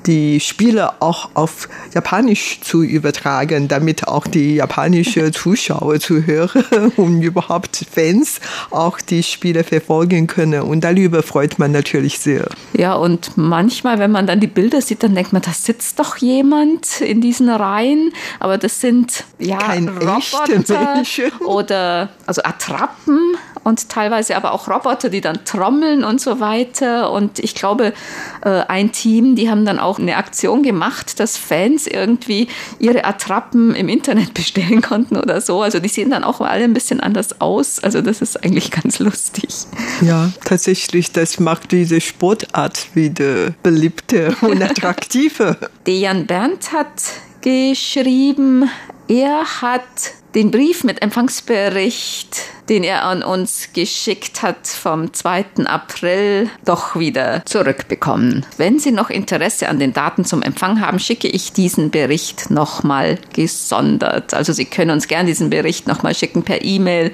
die 0.06 0.40
Spiele 0.40 1.02
auch 1.02 1.32
auf 1.34 1.70
Japanisch 1.94 2.62
zu 2.62 2.84
übertragen, 2.84 3.68
damit 3.68 4.08
auch 4.08 4.28
die 4.28 4.56
japanische 4.56 5.32
Zuschauer, 5.32 6.00
Zuhörer 6.00 6.64
und 6.98 7.22
überhaupt 7.22 7.86
Fans 7.92 8.40
auch 8.70 9.00
die 9.00 9.24
Spiele 9.24 9.64
verfolgen 9.64 10.28
können. 10.28 10.62
Und 10.62 10.84
darüber 10.84 11.24
freut 11.24 11.60
man 11.60 11.72
natürlich 11.72 12.20
sehr. 12.20 12.48
Ja, 12.74 12.94
und 12.96 13.38
manchmal, 13.38 14.00
wenn 14.00 14.12
man 14.12 14.28
dann 14.28 14.40
die 14.40 14.48
Bilder 14.48 14.82
sieht, 14.82 15.04
dann 15.04 15.16
denkt 15.16 15.34
man, 15.34 15.42
da 15.42 15.52
sitzt 15.52 16.00
doch 16.00 16.18
jemand 16.18 17.02
in 17.02 17.22
diesen 17.22 17.50
Reihen, 17.50 18.14
aber 18.40 18.58
das 18.58 18.82
sind 18.82 19.24
ja 19.40 19.58
Kein 19.58 19.88
Roboter 19.90 21.04
oder 21.64 22.10
also 22.26 22.42
Attrappen 22.44 23.38
und 23.64 23.90
teilweise 23.90 24.36
aber 24.36 24.54
auch 24.54 24.68
Roboter, 24.68 25.10
die 25.10 25.22
dann 25.22 25.46
trommeln 25.46 26.04
und 26.04 26.20
so 26.20 26.40
weiter. 26.40 27.12
Und 27.12 27.40
ich 27.40 27.56
glaube, 27.56 27.94
äh, 28.44 28.50
ein 28.68 28.92
Team, 28.92 29.36
die 29.36 29.50
haben 29.50 29.66
dann 29.66 29.80
auch 29.80 30.00
eine 30.00 30.18
Aktion 30.18 30.64
gemacht, 30.64 31.20
dass 31.20 31.38
Fans 31.38 31.88
irgendwie 31.88 32.48
ihre 32.80 33.06
Attrappen 33.06 33.76
im 33.76 33.88
Internet 33.90 34.34
bestellen 34.42 34.82
konnten 34.82 35.18
oder 35.18 35.42
so. 35.42 35.62
Also 35.62 35.80
die 35.80 35.90
sehen 35.90 36.10
dann 36.10 36.24
auch 36.24 36.42
alle 36.42 36.64
ein 36.64 36.74
bisschen 36.74 37.00
anders 37.00 37.40
aus. 37.40 37.80
Also 37.84 38.02
das 38.02 38.22
ist 38.22 38.44
eigentlich 38.44 38.72
ganz 38.72 39.00
lustig. 39.00 39.50
Ja, 40.02 40.32
tatsächlich, 40.44 41.12
das 41.12 41.40
macht 41.40 41.72
diese 41.72 42.02
Sportart 42.02 42.88
wieder 42.96 43.52
beliebter 43.64 44.36
und 44.42 44.62
attraktiver. 44.62 45.58
Dejan 45.86 46.26
Berndt 46.26 46.72
hat 46.72 46.90
geschrieben, 47.42 48.70
er 49.08 49.44
hat 49.62 49.82
den 50.36 50.50
Brief 50.50 50.84
mit 50.84 51.02
Empfangsbericht, 51.02 52.38
den 52.70 52.84
er 52.84 53.04
an 53.04 53.22
uns 53.22 53.70
geschickt 53.74 54.42
hat 54.42 54.66
vom 54.66 55.14
2. 55.14 55.66
April, 55.66 56.50
doch 56.64 56.98
wieder 56.98 57.46
zurückbekommen. 57.46 58.46
Wenn 58.56 58.80
Sie 58.80 58.92
noch 58.92 59.10
Interesse 59.10 59.68
an 59.68 59.80
den 59.80 59.92
Daten 59.92 60.24
zum 60.24 60.42
Empfang 60.42 60.80
haben, 60.80 61.00
schicke 61.00 61.28
ich 61.28 61.52
diesen 61.52 61.92
Bericht 61.92 62.50
nochmal 62.50 63.18
gesondert. 63.34 64.34
Also 64.34 64.54
Sie 64.54 64.64
können 64.64 64.92
uns 64.92 65.10
gerne 65.10 65.28
diesen 65.28 65.50
Bericht 65.50 65.88
nochmal 65.88 66.16
schicken 66.16 66.44
per 66.44 66.64
E-Mail 66.64 67.12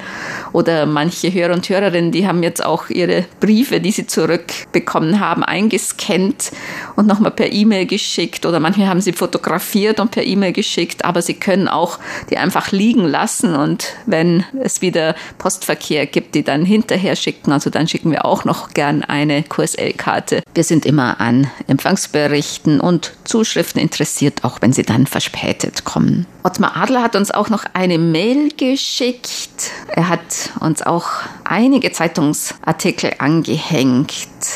oder 0.54 0.86
manche 0.86 1.34
Hörer 1.34 1.56
und 1.56 1.68
Hörerinnen, 1.68 2.12
die 2.12 2.28
haben 2.28 2.44
jetzt 2.44 2.64
auch 2.64 2.90
ihre 2.90 3.26
Briefe, 3.40 3.80
die 3.80 3.92
sie 3.92 4.06
zurückbekommen 4.06 5.20
haben, 5.20 5.44
eingescannt 5.44 6.52
und 6.96 7.08
nochmal 7.08 7.32
per 7.32 7.52
E-Mail 7.52 7.88
geschickt 7.88 8.46
oder 8.46 8.60
manche 8.60 8.88
haben 8.88 9.02
sie 9.02 9.14
fotografiert 9.14 10.00
und 10.00 10.12
per 10.12 10.24
E-Mail 10.24 10.54
geschickt, 10.54 11.04
aber 11.04 11.22
Sie 11.22 11.34
können 11.34 11.68
auch 11.68 12.00
die 12.30 12.38
einfach 12.38 12.72
liegen 12.72 13.07
lassen 13.08 13.56
und 13.56 13.96
wenn 14.06 14.44
es 14.62 14.82
wieder 14.82 15.16
Postverkehr 15.38 16.06
gibt, 16.06 16.36
die 16.36 16.44
dann 16.44 16.66
hinterher 16.66 17.16
schicken, 17.16 17.52
also 17.52 17.70
dann 17.70 17.88
schicken 17.88 18.12
wir 18.12 18.26
auch 18.26 18.46
noch 18.46 18.70
gern 18.70 19.04
eine 19.04 19.44
QSL-Karte. 19.44 20.42
Wir 20.54 20.64
sind 20.64 20.86
immer 20.86 21.20
an 21.20 21.50
Empfangsberichten 21.68 22.80
und 22.80 23.14
Zuschriften 23.24 23.82
interessiert, 23.82 24.44
auch 24.44 24.62
wenn 24.62 24.74
sie 24.74 24.84
dann 24.84 25.08
verspätet 25.08 25.84
kommen. 25.84 26.26
Ottmar 26.48 26.78
Adler 26.78 27.04
hat 27.04 27.18
uns 27.18 27.32
auch 27.32 27.50
noch 27.50 27.66
eine 27.74 27.98
Mail 27.98 28.50
geschickt. 28.56 29.72
Er 29.90 30.08
hat 30.08 30.52
uns 30.62 30.82
auch 30.82 31.08
einige 31.44 31.92
Zeitungsartikel 31.92 33.16
angehängt. 33.18 34.14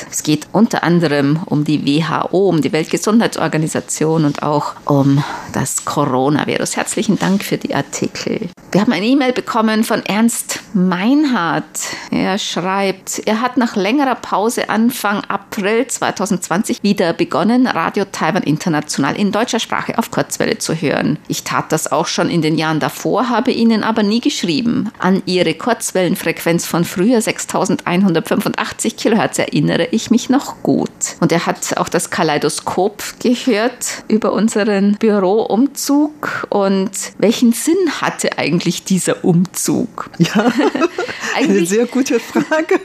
Es 0.10 0.24
geht 0.24 0.48
unter 0.54 0.84
anderem 0.84 1.42
um 1.46 1.66
die 1.66 1.86
WHO, 1.86 2.48
um 2.48 2.62
die 2.62 2.72
Weltgesundheitsorganisation 2.72 4.24
und 4.24 4.42
auch 4.42 4.74
um 4.86 5.22
das 5.52 5.84
Coronavirus. 5.84 6.78
Herzlichen 6.78 7.20
Dank 7.20 7.44
für 7.44 7.58
die 7.58 7.76
Artikel. 7.76 8.41
Wir 8.72 8.82
haben 8.82 8.94
eine 8.94 9.06
E-Mail 9.06 9.34
bekommen 9.34 9.84
von 9.84 10.06
Ernst 10.06 10.62
Meinhardt. 10.74 11.66
Er 12.10 12.38
schreibt, 12.38 13.22
er 13.26 13.42
hat 13.42 13.58
nach 13.58 13.76
längerer 13.76 14.16
Pause 14.16 14.70
Anfang 14.70 15.24
April 15.26 15.88
2020 15.88 16.82
wieder 16.82 17.12
begonnen, 17.12 17.68
Radio 17.68 18.06
Taiwan 18.06 18.44
International 18.44 19.18
in 19.18 19.34
deutscher 19.34 19.60
Sprache 19.60 19.98
auf 19.98 20.12
Kurzwelle 20.12 20.58
zu 20.58 20.74
hören. 20.74 21.20
Ich 21.28 21.44
tat 21.44 21.72
das 21.72 21.92
auch 21.92 22.08
schon 22.08 22.30
in 22.30 22.42
den 22.42 22.58
Jahren 22.58 22.80
davor, 22.80 23.30
habe 23.30 23.52
ihnen 23.52 23.84
aber 23.84 24.04
nie 24.04 24.22
geschrieben. 24.22 24.92
An 25.00 25.22
ihre 25.26 25.54
Kurzwellenfrequenz 25.54 26.66
von 26.66 26.86
früher 26.86 27.22
6185 27.22 28.96
Kilohertz 28.96 29.40
erinnere 29.40 29.88
ich 29.92 30.12
mich 30.12 30.30
noch 30.30 30.64
gut. 30.64 30.90
Und 31.20 31.32
er 31.34 31.46
hat 31.46 31.78
auch 31.78 31.90
das 31.90 32.10
Kaleidoskop 32.10 33.04
gehört 33.20 34.04
über 34.08 34.32
unseren 34.32 34.96
Büroumzug 34.96 36.48
und 36.50 36.92
welchen 37.18 37.52
Sinn 37.52 38.02
hatte 38.02 38.31
eigentlich 38.38 38.84
dieser 38.84 39.24
Umzug? 39.24 40.10
Ja, 40.18 40.52
eine 41.36 41.66
sehr 41.66 41.86
gute 41.86 42.20
Frage. 42.20 42.80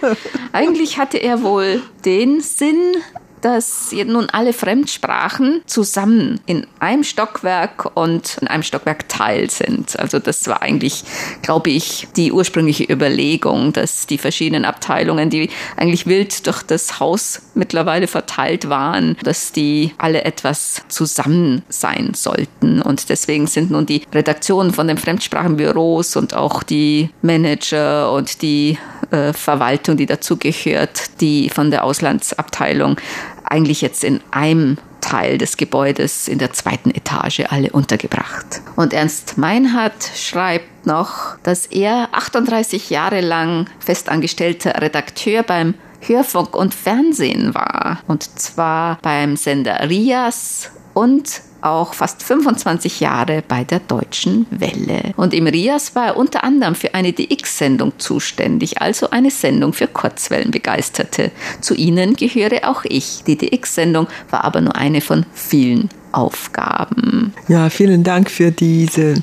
eigentlich 0.52 0.98
hatte 0.98 1.18
er 1.18 1.42
wohl 1.42 1.82
den 2.04 2.40
Sinn, 2.40 2.96
dass 3.40 3.92
nun 3.92 4.28
alle 4.30 4.52
Fremdsprachen 4.52 5.62
zusammen 5.66 6.40
in 6.46 6.66
einem 6.80 7.04
Stockwerk 7.04 7.90
und 7.94 8.38
in 8.40 8.48
einem 8.48 8.62
Stockwerk 8.62 9.08
Teil 9.08 9.50
sind. 9.50 9.98
Also 9.98 10.18
das 10.18 10.46
war 10.46 10.62
eigentlich, 10.62 11.04
glaube 11.42 11.70
ich, 11.70 12.08
die 12.16 12.32
ursprüngliche 12.32 12.84
Überlegung, 12.84 13.72
dass 13.72 14.06
die 14.06 14.18
verschiedenen 14.18 14.64
Abteilungen, 14.64 15.30
die 15.30 15.50
eigentlich 15.76 16.06
wild 16.06 16.46
durch 16.46 16.62
das 16.62 17.00
Haus 17.00 17.42
mittlerweile 17.54 18.06
verteilt 18.06 18.68
waren, 18.68 19.16
dass 19.22 19.52
die 19.52 19.92
alle 19.98 20.24
etwas 20.24 20.82
zusammen 20.88 21.62
sein 21.68 22.12
sollten. 22.14 22.82
Und 22.82 23.08
deswegen 23.08 23.46
sind 23.46 23.70
nun 23.70 23.86
die 23.86 24.02
Redaktionen 24.12 24.72
von 24.72 24.88
den 24.88 24.98
Fremdsprachenbüros 24.98 26.16
und 26.16 26.34
auch 26.34 26.62
die 26.62 27.10
Manager 27.22 28.12
und 28.12 28.42
die 28.42 28.78
Verwaltung, 29.10 29.96
die 29.96 30.06
dazugehört, 30.06 31.20
die 31.20 31.48
von 31.50 31.70
der 31.70 31.84
Auslandsabteilung 31.84 33.00
eigentlich 33.44 33.80
jetzt 33.80 34.04
in 34.04 34.20
einem 34.30 34.78
Teil 35.00 35.38
des 35.38 35.56
Gebäudes 35.56 36.26
in 36.26 36.38
der 36.38 36.52
zweiten 36.52 36.90
Etage 36.90 37.44
alle 37.48 37.70
untergebracht. 37.70 38.60
Und 38.74 38.92
Ernst 38.92 39.38
Meinhardt 39.38 40.10
schreibt 40.16 40.86
noch, 40.86 41.38
dass 41.44 41.66
er 41.66 42.08
38 42.12 42.90
Jahre 42.90 43.20
lang 43.20 43.66
festangestellter 43.78 44.82
Redakteur 44.82 45.44
beim 45.44 45.74
Hörfunk 46.00 46.56
und 46.56 46.74
Fernsehen 46.74 47.54
war. 47.54 48.00
Und 48.08 48.38
zwar 48.38 48.98
beim 49.02 49.36
Sender 49.36 49.88
Rias 49.88 50.70
und 50.94 51.40
auch 51.66 51.94
fast 51.94 52.22
25 52.22 53.00
Jahre 53.00 53.42
bei 53.46 53.64
der 53.64 53.80
Deutschen 53.80 54.46
Welle. 54.50 55.12
Und 55.16 55.34
im 55.34 55.46
RIAS 55.46 55.94
war 55.94 56.06
er 56.06 56.16
unter 56.16 56.44
anderem 56.44 56.74
für 56.74 56.94
eine 56.94 57.12
DX-Sendung 57.12 57.92
zuständig, 57.98 58.80
also 58.80 59.10
eine 59.10 59.30
Sendung 59.30 59.72
für 59.72 59.86
Kurzwellenbegeisterte. 59.86 61.30
Zu 61.60 61.74
ihnen 61.74 62.16
gehöre 62.16 62.68
auch 62.68 62.84
ich. 62.84 63.22
Die 63.26 63.36
DX-Sendung 63.36 64.06
war 64.30 64.44
aber 64.44 64.60
nur 64.60 64.76
eine 64.76 65.00
von 65.00 65.26
vielen 65.34 65.88
Aufgaben. 66.12 67.34
Ja, 67.48 67.68
vielen 67.68 68.02
Dank 68.04 68.30
für 68.30 68.50
diese 68.50 69.22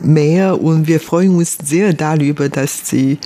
Mehr 0.00 0.60
und 0.60 0.86
wir 0.86 1.00
freuen 1.00 1.36
uns 1.36 1.56
sehr 1.64 1.94
darüber, 1.94 2.50
dass 2.50 2.88
Sie 2.88 3.18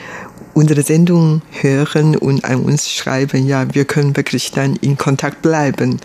unsere 0.55 0.83
Sendung 0.83 1.43
hören 1.61 2.17
und 2.17 2.45
an 2.45 2.61
uns 2.61 2.91
schreiben. 2.91 3.47
Ja, 3.47 3.73
wir 3.75 3.85
können 3.85 4.17
wirklich 4.17 4.53
dann 4.53 4.77
in 4.77 4.97
Kontakt 4.97 5.43
bleiben. 5.43 6.01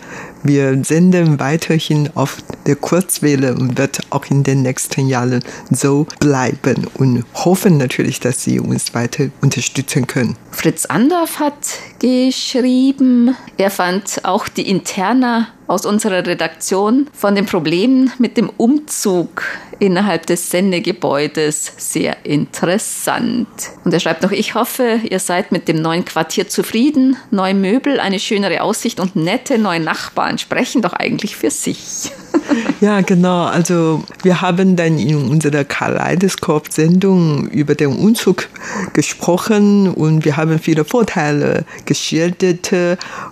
Wir 0.46 0.84
senden 0.84 1.40
weiterhin 1.40 2.10
auf 2.14 2.36
der 2.66 2.76
Kurzwelle 2.76 3.54
und 3.54 3.78
wird 3.78 4.00
auch 4.10 4.26
in 4.26 4.44
den 4.44 4.60
nächsten 4.60 5.08
Jahren 5.08 5.42
so 5.70 6.06
bleiben 6.20 6.86
und 6.98 7.24
hoffen 7.32 7.78
natürlich, 7.78 8.20
dass 8.20 8.44
Sie 8.44 8.60
uns 8.60 8.92
weiter 8.92 9.30
unterstützen 9.40 10.06
können. 10.06 10.36
Fritz 10.50 10.84
Andorf 10.84 11.38
hat 11.38 11.78
geschrieben, 11.98 13.34
er 13.56 13.70
fand 13.70 14.20
auch 14.24 14.46
die 14.46 14.68
Interna 14.68 15.48
aus 15.66 15.86
unserer 15.86 16.26
Redaktion 16.26 17.08
von 17.14 17.34
den 17.34 17.46
Problemen 17.46 18.12
mit 18.18 18.36
dem 18.36 18.50
Umzug 18.50 19.42
innerhalb 19.78 20.26
des 20.26 20.50
Sendegebäudes 20.50 21.72
sehr 21.76 22.24
interessant. 22.24 23.48
Und 23.84 23.92
er 23.92 24.00
schreibt 24.00 24.22
noch, 24.22 24.30
ich 24.30 24.54
hoffe, 24.54 25.00
ihr 25.08 25.18
seid 25.18 25.52
mit 25.52 25.68
dem 25.68 25.80
neuen 25.80 26.04
Quartier 26.04 26.48
zufrieden. 26.48 27.16
Neue 27.30 27.54
Möbel, 27.54 27.98
eine 27.98 28.20
schönere 28.20 28.62
Aussicht 28.62 29.00
und 29.00 29.16
nette 29.16 29.58
neue 29.58 29.80
Nachbarn 29.80 30.33
sprechen 30.40 30.82
doch 30.82 30.92
eigentlich 30.92 31.36
für 31.36 31.50
sich. 31.50 32.12
Ja, 32.80 33.00
genau. 33.00 33.44
Also 33.44 34.04
wir 34.22 34.42
haben 34.42 34.76
dann 34.76 34.98
in 34.98 35.16
unserer 35.16 35.64
Kaleidoskop-Sendung 35.64 37.48
über 37.48 37.74
den 37.74 37.96
Umzug 37.96 38.48
gesprochen 38.92 39.88
und 39.88 40.24
wir 40.24 40.36
haben 40.36 40.58
viele 40.58 40.84
Vorteile 40.84 41.64
geschildert 41.86 42.72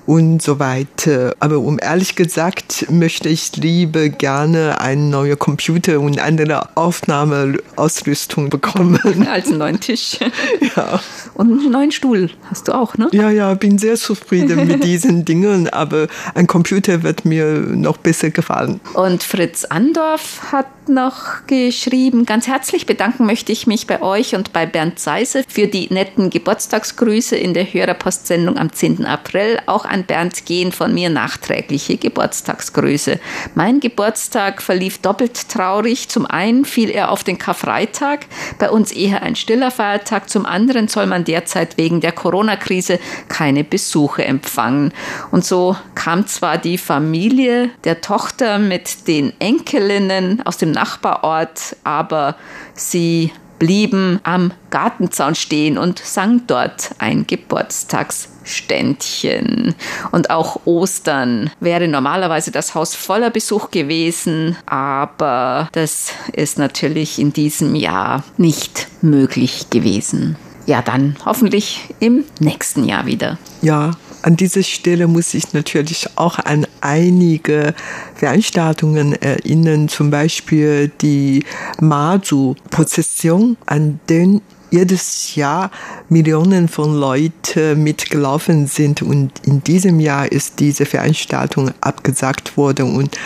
und 0.06 0.40
so 0.40 0.58
weiter. 0.58 1.34
Aber 1.40 1.58
um 1.58 1.78
ehrlich 1.82 2.16
gesagt 2.16 2.86
möchte 2.90 3.28
ich 3.28 3.54
lieber 3.56 4.08
gerne 4.08 4.80
einen 4.80 5.10
neuen 5.10 5.38
Computer 5.38 6.00
und 6.00 6.18
andere 6.18 6.74
Aufnahmeausrüstung 6.76 8.48
bekommen. 8.48 8.98
Als 9.30 9.48
einen 9.48 9.58
neuen 9.58 9.80
Tisch. 9.80 10.18
Ja. 10.76 11.00
Und 11.34 11.60
einen 11.60 11.70
neuen 11.72 11.92
Stuhl 11.92 12.30
hast 12.48 12.68
du 12.68 12.72
auch, 12.72 12.96
ne? 12.96 13.08
Ja, 13.12 13.30
ja, 13.30 13.52
bin 13.54 13.78
sehr 13.78 13.96
zufrieden 13.96 14.66
mit 14.66 14.84
diesen 14.84 15.24
Dingen, 15.24 15.68
aber 15.68 16.06
ein 16.34 16.46
Computer 16.46 16.91
wird 17.02 17.24
mir 17.24 17.44
noch 17.44 17.96
besser 17.96 18.30
gefallen. 18.30 18.80
Und 18.94 19.22
Fritz 19.22 19.64
Andorf 19.64 20.52
hat 20.52 20.66
noch 20.88 21.46
geschrieben, 21.46 22.26
ganz 22.26 22.46
herzlich 22.46 22.86
bedanken 22.86 23.26
möchte 23.26 23.52
ich 23.52 23.66
mich 23.66 23.86
bei 23.86 24.02
euch 24.02 24.34
und 24.34 24.52
bei 24.52 24.66
Bernd 24.66 24.98
Seise 24.98 25.44
für 25.46 25.66
die 25.66 25.92
netten 25.92 26.30
Geburtstagsgrüße 26.30 27.36
in 27.36 27.54
der 27.54 27.64
Hörerpostsendung 27.64 28.58
am 28.58 28.72
10. 28.72 29.06
April. 29.06 29.60
Auch 29.66 29.84
an 29.84 30.04
Bernd 30.04 30.44
gehen 30.46 30.72
von 30.72 30.92
mir 30.92 31.10
nachträgliche 31.10 31.96
Geburtstagsgrüße. 31.96 33.20
Mein 33.54 33.80
Geburtstag 33.80 34.62
verlief 34.62 34.98
doppelt 34.98 35.48
traurig. 35.48 36.08
Zum 36.08 36.26
einen 36.26 36.64
fiel 36.64 36.90
er 36.90 37.10
auf 37.10 37.24
den 37.24 37.38
Karfreitag, 37.38 38.26
bei 38.58 38.70
uns 38.70 38.92
eher 38.92 39.22
ein 39.22 39.36
stiller 39.36 39.70
Feiertag. 39.70 40.28
Zum 40.28 40.46
anderen 40.46 40.88
soll 40.88 41.06
man 41.06 41.24
derzeit 41.24 41.76
wegen 41.76 42.00
der 42.00 42.12
Corona-Krise 42.12 42.98
keine 43.28 43.64
Besuche 43.64 44.24
empfangen. 44.24 44.92
Und 45.30 45.44
so 45.44 45.76
kam 45.94 46.26
zwar 46.26 46.58
die 46.58 46.71
Familie 46.78 47.70
der 47.84 48.00
Tochter 48.00 48.58
mit 48.58 49.08
den 49.08 49.32
Enkelinnen 49.40 50.42
aus 50.44 50.56
dem 50.56 50.70
Nachbarort, 50.70 51.76
aber 51.84 52.36
sie 52.74 53.32
blieben 53.62 54.20
am 54.24 54.52
Gartenzaun 54.70 55.36
stehen 55.36 55.78
und 55.78 56.00
sang 56.00 56.42
dort 56.48 56.90
ein 56.98 57.28
Geburtstagsständchen. 57.28 59.76
Und 60.10 60.30
auch 60.30 60.62
Ostern 60.64 61.48
wäre 61.60 61.86
normalerweise 61.86 62.50
das 62.50 62.74
Haus 62.74 62.96
voller 62.96 63.30
Besuch 63.30 63.70
gewesen, 63.70 64.56
aber 64.66 65.68
das 65.70 66.12
ist 66.32 66.58
natürlich 66.58 67.20
in 67.20 67.32
diesem 67.32 67.76
Jahr 67.76 68.24
nicht 68.36 68.88
möglich 69.00 69.70
gewesen. 69.70 70.34
Ja, 70.66 70.82
dann 70.82 71.14
hoffentlich 71.24 71.94
im 72.00 72.24
nächsten 72.40 72.82
Jahr 72.84 73.06
wieder. 73.06 73.38
Ja, 73.62 73.92
An 74.22 74.36
dieser 74.36 74.62
Stelle 74.62 75.08
muss 75.08 75.34
ich 75.34 75.52
natürlich 75.52 76.08
auch 76.16 76.38
an 76.38 76.66
einige 76.80 77.74
Veranstaltungen 78.14 79.14
erinnern, 79.20 79.88
zum 79.88 80.10
Beispiel 80.10 80.92
die 81.00 81.44
Mazu-Prozession, 81.80 83.56
an 83.66 83.98
den 84.08 84.40
jedes 84.70 85.34
Jahr 85.34 85.70
Millionen 86.08 86.66
von 86.68 86.94
Leuten 86.94 87.82
mitgelaufen 87.82 88.66
sind. 88.66 89.02
Und 89.02 89.32
in 89.44 89.62
diesem 89.62 90.00
Jahr 90.00 90.30
ist 90.30 90.60
diese 90.60 90.86
Veranstaltung 90.86 91.72
abgesagt 91.80 92.56
worden. 92.56 92.96
Und 92.96 93.18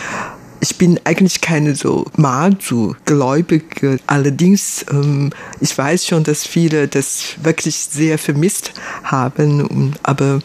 ich 0.59 0.77
bin 0.77 0.99
eigentlich 1.03 1.41
keine 1.41 1.75
so 1.75 2.05
Mazu-Gläubige. 2.17 3.99
Allerdings, 4.07 4.85
ähm, 4.91 5.31
ich 5.59 5.77
weiß 5.77 6.05
schon, 6.05 6.23
dass 6.23 6.45
viele 6.45 6.87
das 6.87 7.35
wirklich 7.41 7.75
sehr 7.75 8.17
vermisst 8.17 8.73
haben. 9.03 9.95
Aber 10.03 10.39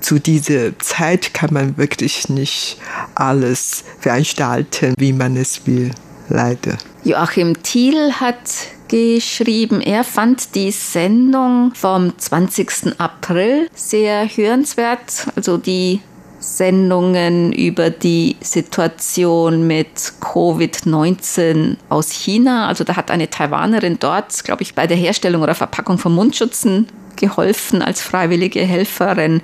zu 0.00 0.18
dieser 0.18 0.78
Zeit 0.78 1.34
kann 1.34 1.52
man 1.52 1.76
wirklich 1.76 2.28
nicht 2.28 2.78
alles 3.14 3.84
veranstalten, 3.98 4.94
wie 4.98 5.12
man 5.12 5.36
es 5.36 5.66
will. 5.66 5.90
Leider. 6.28 6.76
Joachim 7.04 7.62
Thiel 7.62 8.12
hat 8.14 8.40
geschrieben, 8.88 9.80
er 9.80 10.02
fand 10.02 10.54
die 10.56 10.72
Sendung 10.72 11.72
vom 11.74 12.18
20. 12.18 12.98
April 12.98 13.68
sehr 13.74 14.26
hörenswert. 14.26 15.28
Also 15.36 15.56
die 15.56 16.00
Sendungen 16.46 17.52
über 17.52 17.90
die 17.90 18.36
Situation 18.40 19.66
mit 19.66 19.88
Covid-19 20.20 21.76
aus 21.88 22.10
China. 22.10 22.68
Also 22.68 22.84
da 22.84 22.94
hat 22.94 23.10
eine 23.10 23.28
Taiwanerin 23.28 23.98
dort, 23.98 24.44
glaube 24.44 24.62
ich, 24.62 24.74
bei 24.74 24.86
der 24.86 24.96
Herstellung 24.96 25.42
oder 25.42 25.56
Verpackung 25.56 25.98
von 25.98 26.14
Mundschutzen 26.14 26.86
geholfen 27.16 27.82
als 27.82 28.00
freiwillige 28.00 28.60
Helferin 28.60 29.42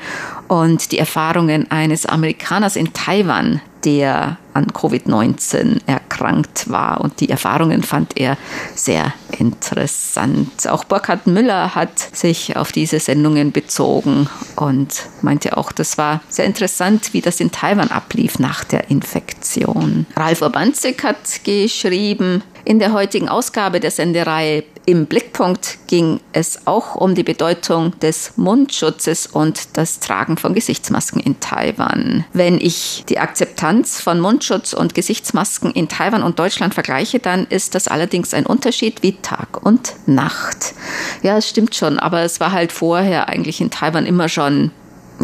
und 0.48 0.92
die 0.92 0.98
Erfahrungen 0.98 1.70
eines 1.70 2.06
Amerikaners 2.06 2.76
in 2.76 2.92
Taiwan, 2.92 3.60
der 3.84 4.36
an 4.54 4.66
Covid-19 4.66 5.80
erkrankt 5.86 6.68
war. 6.70 7.00
Und 7.00 7.20
die 7.20 7.30
Erfahrungen 7.30 7.82
fand 7.82 8.18
er 8.18 8.36
sehr 8.74 9.12
interessant. 9.38 10.68
Auch 10.68 10.84
Burkhard 10.84 11.26
Müller 11.26 11.74
hat 11.74 11.98
sich 11.98 12.56
auf 12.56 12.70
diese 12.70 13.00
Sendungen 13.00 13.50
bezogen 13.52 14.28
und 14.56 15.06
meinte 15.22 15.56
auch, 15.56 15.72
das 15.72 15.98
war 15.98 16.20
sehr 16.28 16.44
interessant, 16.44 17.12
wie 17.12 17.22
das 17.22 17.40
in 17.40 17.50
Taiwan 17.50 17.90
ablief 17.90 18.38
nach 18.38 18.64
der 18.64 18.90
Infektion. 18.90 20.06
Ralf 20.16 20.42
Urbanzig 20.42 21.02
hat 21.02 21.44
geschrieben, 21.44 22.42
in 22.64 22.78
der 22.78 22.92
heutigen 22.92 23.28
Ausgabe 23.28 23.80
der 23.80 23.90
Sendereihe 23.90 24.62
im 24.86 25.06
Blickpunkt 25.06 25.78
ging 25.86 26.20
es 26.32 26.66
auch 26.66 26.96
um 26.96 27.14
die 27.14 27.22
Bedeutung 27.22 27.98
des 28.00 28.36
Mundschutzes 28.36 29.26
und 29.26 29.76
das 29.76 30.00
Tragen 30.00 30.36
von 30.36 30.54
Gesichtsmasken 30.54 31.20
in 31.20 31.38
Taiwan. 31.40 32.24
Wenn 32.32 32.58
ich 32.60 33.04
die 33.08 33.18
Akzeptanz 33.18 34.00
von 34.00 34.20
Mundschutz 34.20 34.72
und 34.72 34.94
Gesichtsmasken 34.94 35.70
in 35.72 35.88
Taiwan 35.88 36.22
und 36.22 36.38
Deutschland 36.38 36.74
vergleiche, 36.74 37.18
dann 37.18 37.46
ist 37.46 37.74
das 37.74 37.88
allerdings 37.88 38.34
ein 38.34 38.46
Unterschied 38.46 39.02
wie 39.02 39.12
Tag 39.22 39.64
und 39.64 39.94
Nacht. 40.06 40.74
Ja, 41.22 41.36
es 41.36 41.48
stimmt 41.48 41.74
schon, 41.74 41.98
aber 41.98 42.22
es 42.22 42.40
war 42.40 42.52
halt 42.52 42.72
vorher 42.72 43.28
eigentlich 43.28 43.60
in 43.60 43.70
Taiwan 43.70 44.06
immer 44.06 44.28
schon 44.28 44.72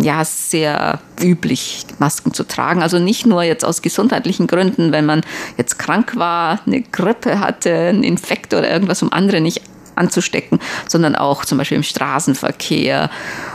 ja 0.02 0.24
sehr 0.24 1.00
üblich, 1.20 1.84
Masken 1.98 2.32
zu 2.32 2.44
tragen. 2.44 2.82
Also 2.82 2.98
nicht 2.98 3.26
nur 3.26 3.42
jetzt 3.42 3.64
aus 3.64 3.82
gesundheitlichen 3.82 4.46
Gründen, 4.46 4.92
wenn 4.92 5.06
man 5.06 5.22
jetzt 5.56 5.78
krank 5.78 6.16
war, 6.16 6.60
eine 6.66 6.82
Grippe 6.82 7.40
hatte, 7.40 7.72
einen 7.74 8.02
Infekt 8.02 8.54
oder 8.54 8.70
irgendwas, 8.70 9.02
um 9.02 9.12
andere 9.12 9.40
nicht 9.40 9.62
anzustecken, 9.94 10.60
sondern 10.86 11.16
auch 11.16 11.44
zum 11.44 11.58
Beispiel 11.58 11.76
im 11.76 11.82
Straßenverkehr 11.82 13.10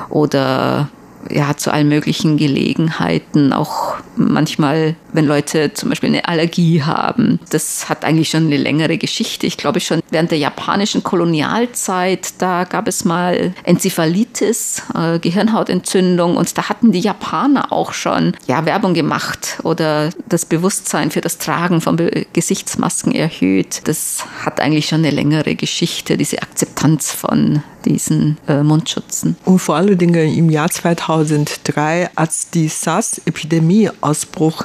oder 0.09 0.89
ja, 1.29 1.55
zu 1.57 1.71
allen 1.71 1.89
möglichen 1.89 2.37
Gelegenheiten, 2.37 3.53
auch 3.53 3.95
manchmal, 4.15 4.95
wenn 5.11 5.25
Leute 5.25 5.73
zum 5.73 5.89
Beispiel 5.89 6.09
eine 6.09 6.27
Allergie 6.27 6.83
haben. 6.83 7.39
Das 7.49 7.89
hat 7.89 8.05
eigentlich 8.05 8.29
schon 8.29 8.45
eine 8.45 8.57
längere 8.57 8.97
Geschichte. 8.97 9.47
Ich 9.47 9.57
glaube 9.57 9.79
schon 9.79 10.01
während 10.09 10.31
der 10.31 10.37
japanischen 10.37 11.03
Kolonialzeit, 11.03 12.41
da 12.41 12.63
gab 12.63 12.87
es 12.87 13.05
mal 13.05 13.53
Enzephalitis, 13.63 14.83
äh, 14.95 15.19
Gehirnhautentzündung 15.19 16.37
und 16.37 16.57
da 16.57 16.69
hatten 16.69 16.91
die 16.91 16.99
Japaner 16.99 17.71
auch 17.71 17.93
schon 17.93 18.35
ja, 18.47 18.65
Werbung 18.65 18.93
gemacht 18.93 19.59
oder 19.63 20.09
das 20.27 20.45
Bewusstsein 20.45 21.11
für 21.11 21.21
das 21.21 21.37
Tragen 21.37 21.81
von 21.81 21.95
Be 21.95 22.25
Gesichtsmasken 22.33 23.13
erhöht. 23.13 23.81
Das 23.85 24.25
hat 24.45 24.59
eigentlich 24.59 24.87
schon 24.87 24.99
eine 24.99 25.11
längere 25.11 25.55
Geschichte, 25.55 26.17
diese 26.17 26.41
Akzeptanz 26.41 27.11
von 27.11 27.63
diesen 27.85 28.37
äh, 28.47 28.63
Mundschutzen. 28.63 29.35
Und 29.45 29.59
vor 29.59 29.75
allen 29.75 29.97
Dingen 29.97 30.35
im 30.35 30.49
Jahr 30.49 30.69
2003, 30.69 32.09
als 32.15 32.49
die 32.49 32.67
SARS-Epidemie-Ausbruch 32.67 34.63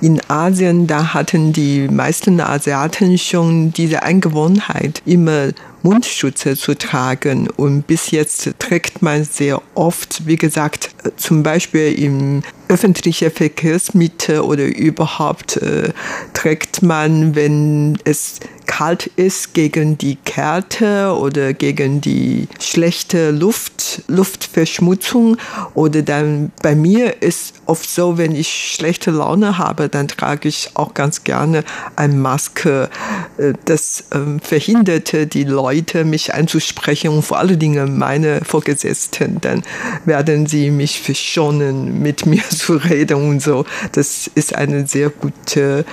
in 0.00 0.20
Asien, 0.28 0.86
da 0.86 1.14
hatten 1.14 1.52
die 1.52 1.88
meisten 1.88 2.40
Asiaten 2.40 3.16
schon 3.18 3.72
diese 3.72 4.02
Angewohnheit, 4.02 5.02
immer 5.06 5.50
Mundschutze 5.82 6.56
zu 6.56 6.76
tragen. 6.76 7.48
Und 7.56 7.86
bis 7.86 8.10
jetzt 8.10 8.50
trägt 8.58 9.02
man 9.02 9.24
sehr 9.24 9.62
oft, 9.74 10.26
wie 10.26 10.36
gesagt, 10.36 10.90
zum 11.16 11.42
Beispiel 11.42 11.92
im 11.92 12.42
öffentlichen 12.68 13.30
Verkehrsmittel 13.30 14.40
oder 14.40 14.64
überhaupt 14.64 15.56
äh, 15.58 15.92
trägt 16.32 16.82
man, 16.82 17.34
wenn 17.34 17.98
es 18.04 18.40
kalt 18.66 19.06
ist, 19.16 19.54
gegen 19.54 19.96
die 19.96 20.16
Kälte 20.16 21.16
oder 21.16 21.54
gegen 21.54 22.00
die 22.00 22.48
schlechte 22.60 23.30
Luft, 23.30 24.02
Luftverschmutzung. 24.08 25.36
Oder 25.74 26.02
dann 26.02 26.52
bei 26.62 26.74
mir 26.74 27.22
ist 27.22 27.54
oft 27.66 27.88
so, 27.88 28.18
wenn 28.18 28.34
ich 28.34 28.72
schlechte 28.74 29.10
Laune 29.10 29.58
habe, 29.58 29.88
dann 29.88 30.08
trage 30.08 30.48
ich 30.48 30.70
auch 30.74 30.94
ganz 30.94 31.24
gerne 31.24 31.64
eine 31.94 32.14
Maske. 32.14 32.90
Äh, 33.38 33.54
das 33.64 34.04
ähm, 34.12 34.40
verhinderte 34.40 35.26
die 35.26 35.44
Leute, 35.44 36.04
mich 36.04 36.34
anzusprechen 36.34 37.10
und 37.10 37.22
vor 37.22 37.38
allen 37.38 37.58
Dingen 37.58 37.98
meine 37.98 38.40
Vorgesetzten. 38.44 39.40
Dann 39.40 39.62
werden 40.04 40.46
sie 40.46 40.70
mich 40.70 41.00
verschonen, 41.00 42.02
mit 42.02 42.26
mir 42.26 42.42
zu 42.56 42.74
reden 42.76 43.28
und 43.28 43.40
so. 43.40 43.64
Das 43.92 44.30
ist 44.34 44.54
eine 44.54 44.86
sehr 44.86 45.10
gute 45.10 45.84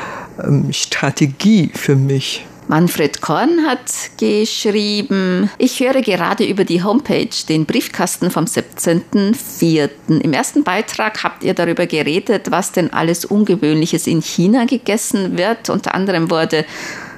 ähm, 0.43 0.71
Strategie 0.71 1.71
für 1.73 1.95
mich. 1.95 2.45
Manfred 2.67 3.21
Korn 3.21 3.65
hat 3.67 3.91
geschrieben, 4.17 5.49
ich 5.57 5.79
höre 5.79 6.01
gerade 6.01 6.45
über 6.45 6.63
die 6.63 6.81
Homepage 6.81 7.29
den 7.49 7.65
Briefkasten 7.65 8.31
vom 8.31 8.45
17.04. 8.45 9.89
Im 10.07 10.33
ersten 10.33 10.63
Beitrag 10.63 11.23
habt 11.23 11.43
ihr 11.43 11.53
darüber 11.53 11.85
geredet, 11.87 12.51
was 12.51 12.71
denn 12.71 12.91
alles 12.93 13.25
Ungewöhnliches 13.25 14.07
in 14.07 14.21
China 14.21 14.65
gegessen 14.65 15.37
wird. 15.37 15.69
Unter 15.69 15.93
anderem 15.93 16.31
wurde 16.31 16.65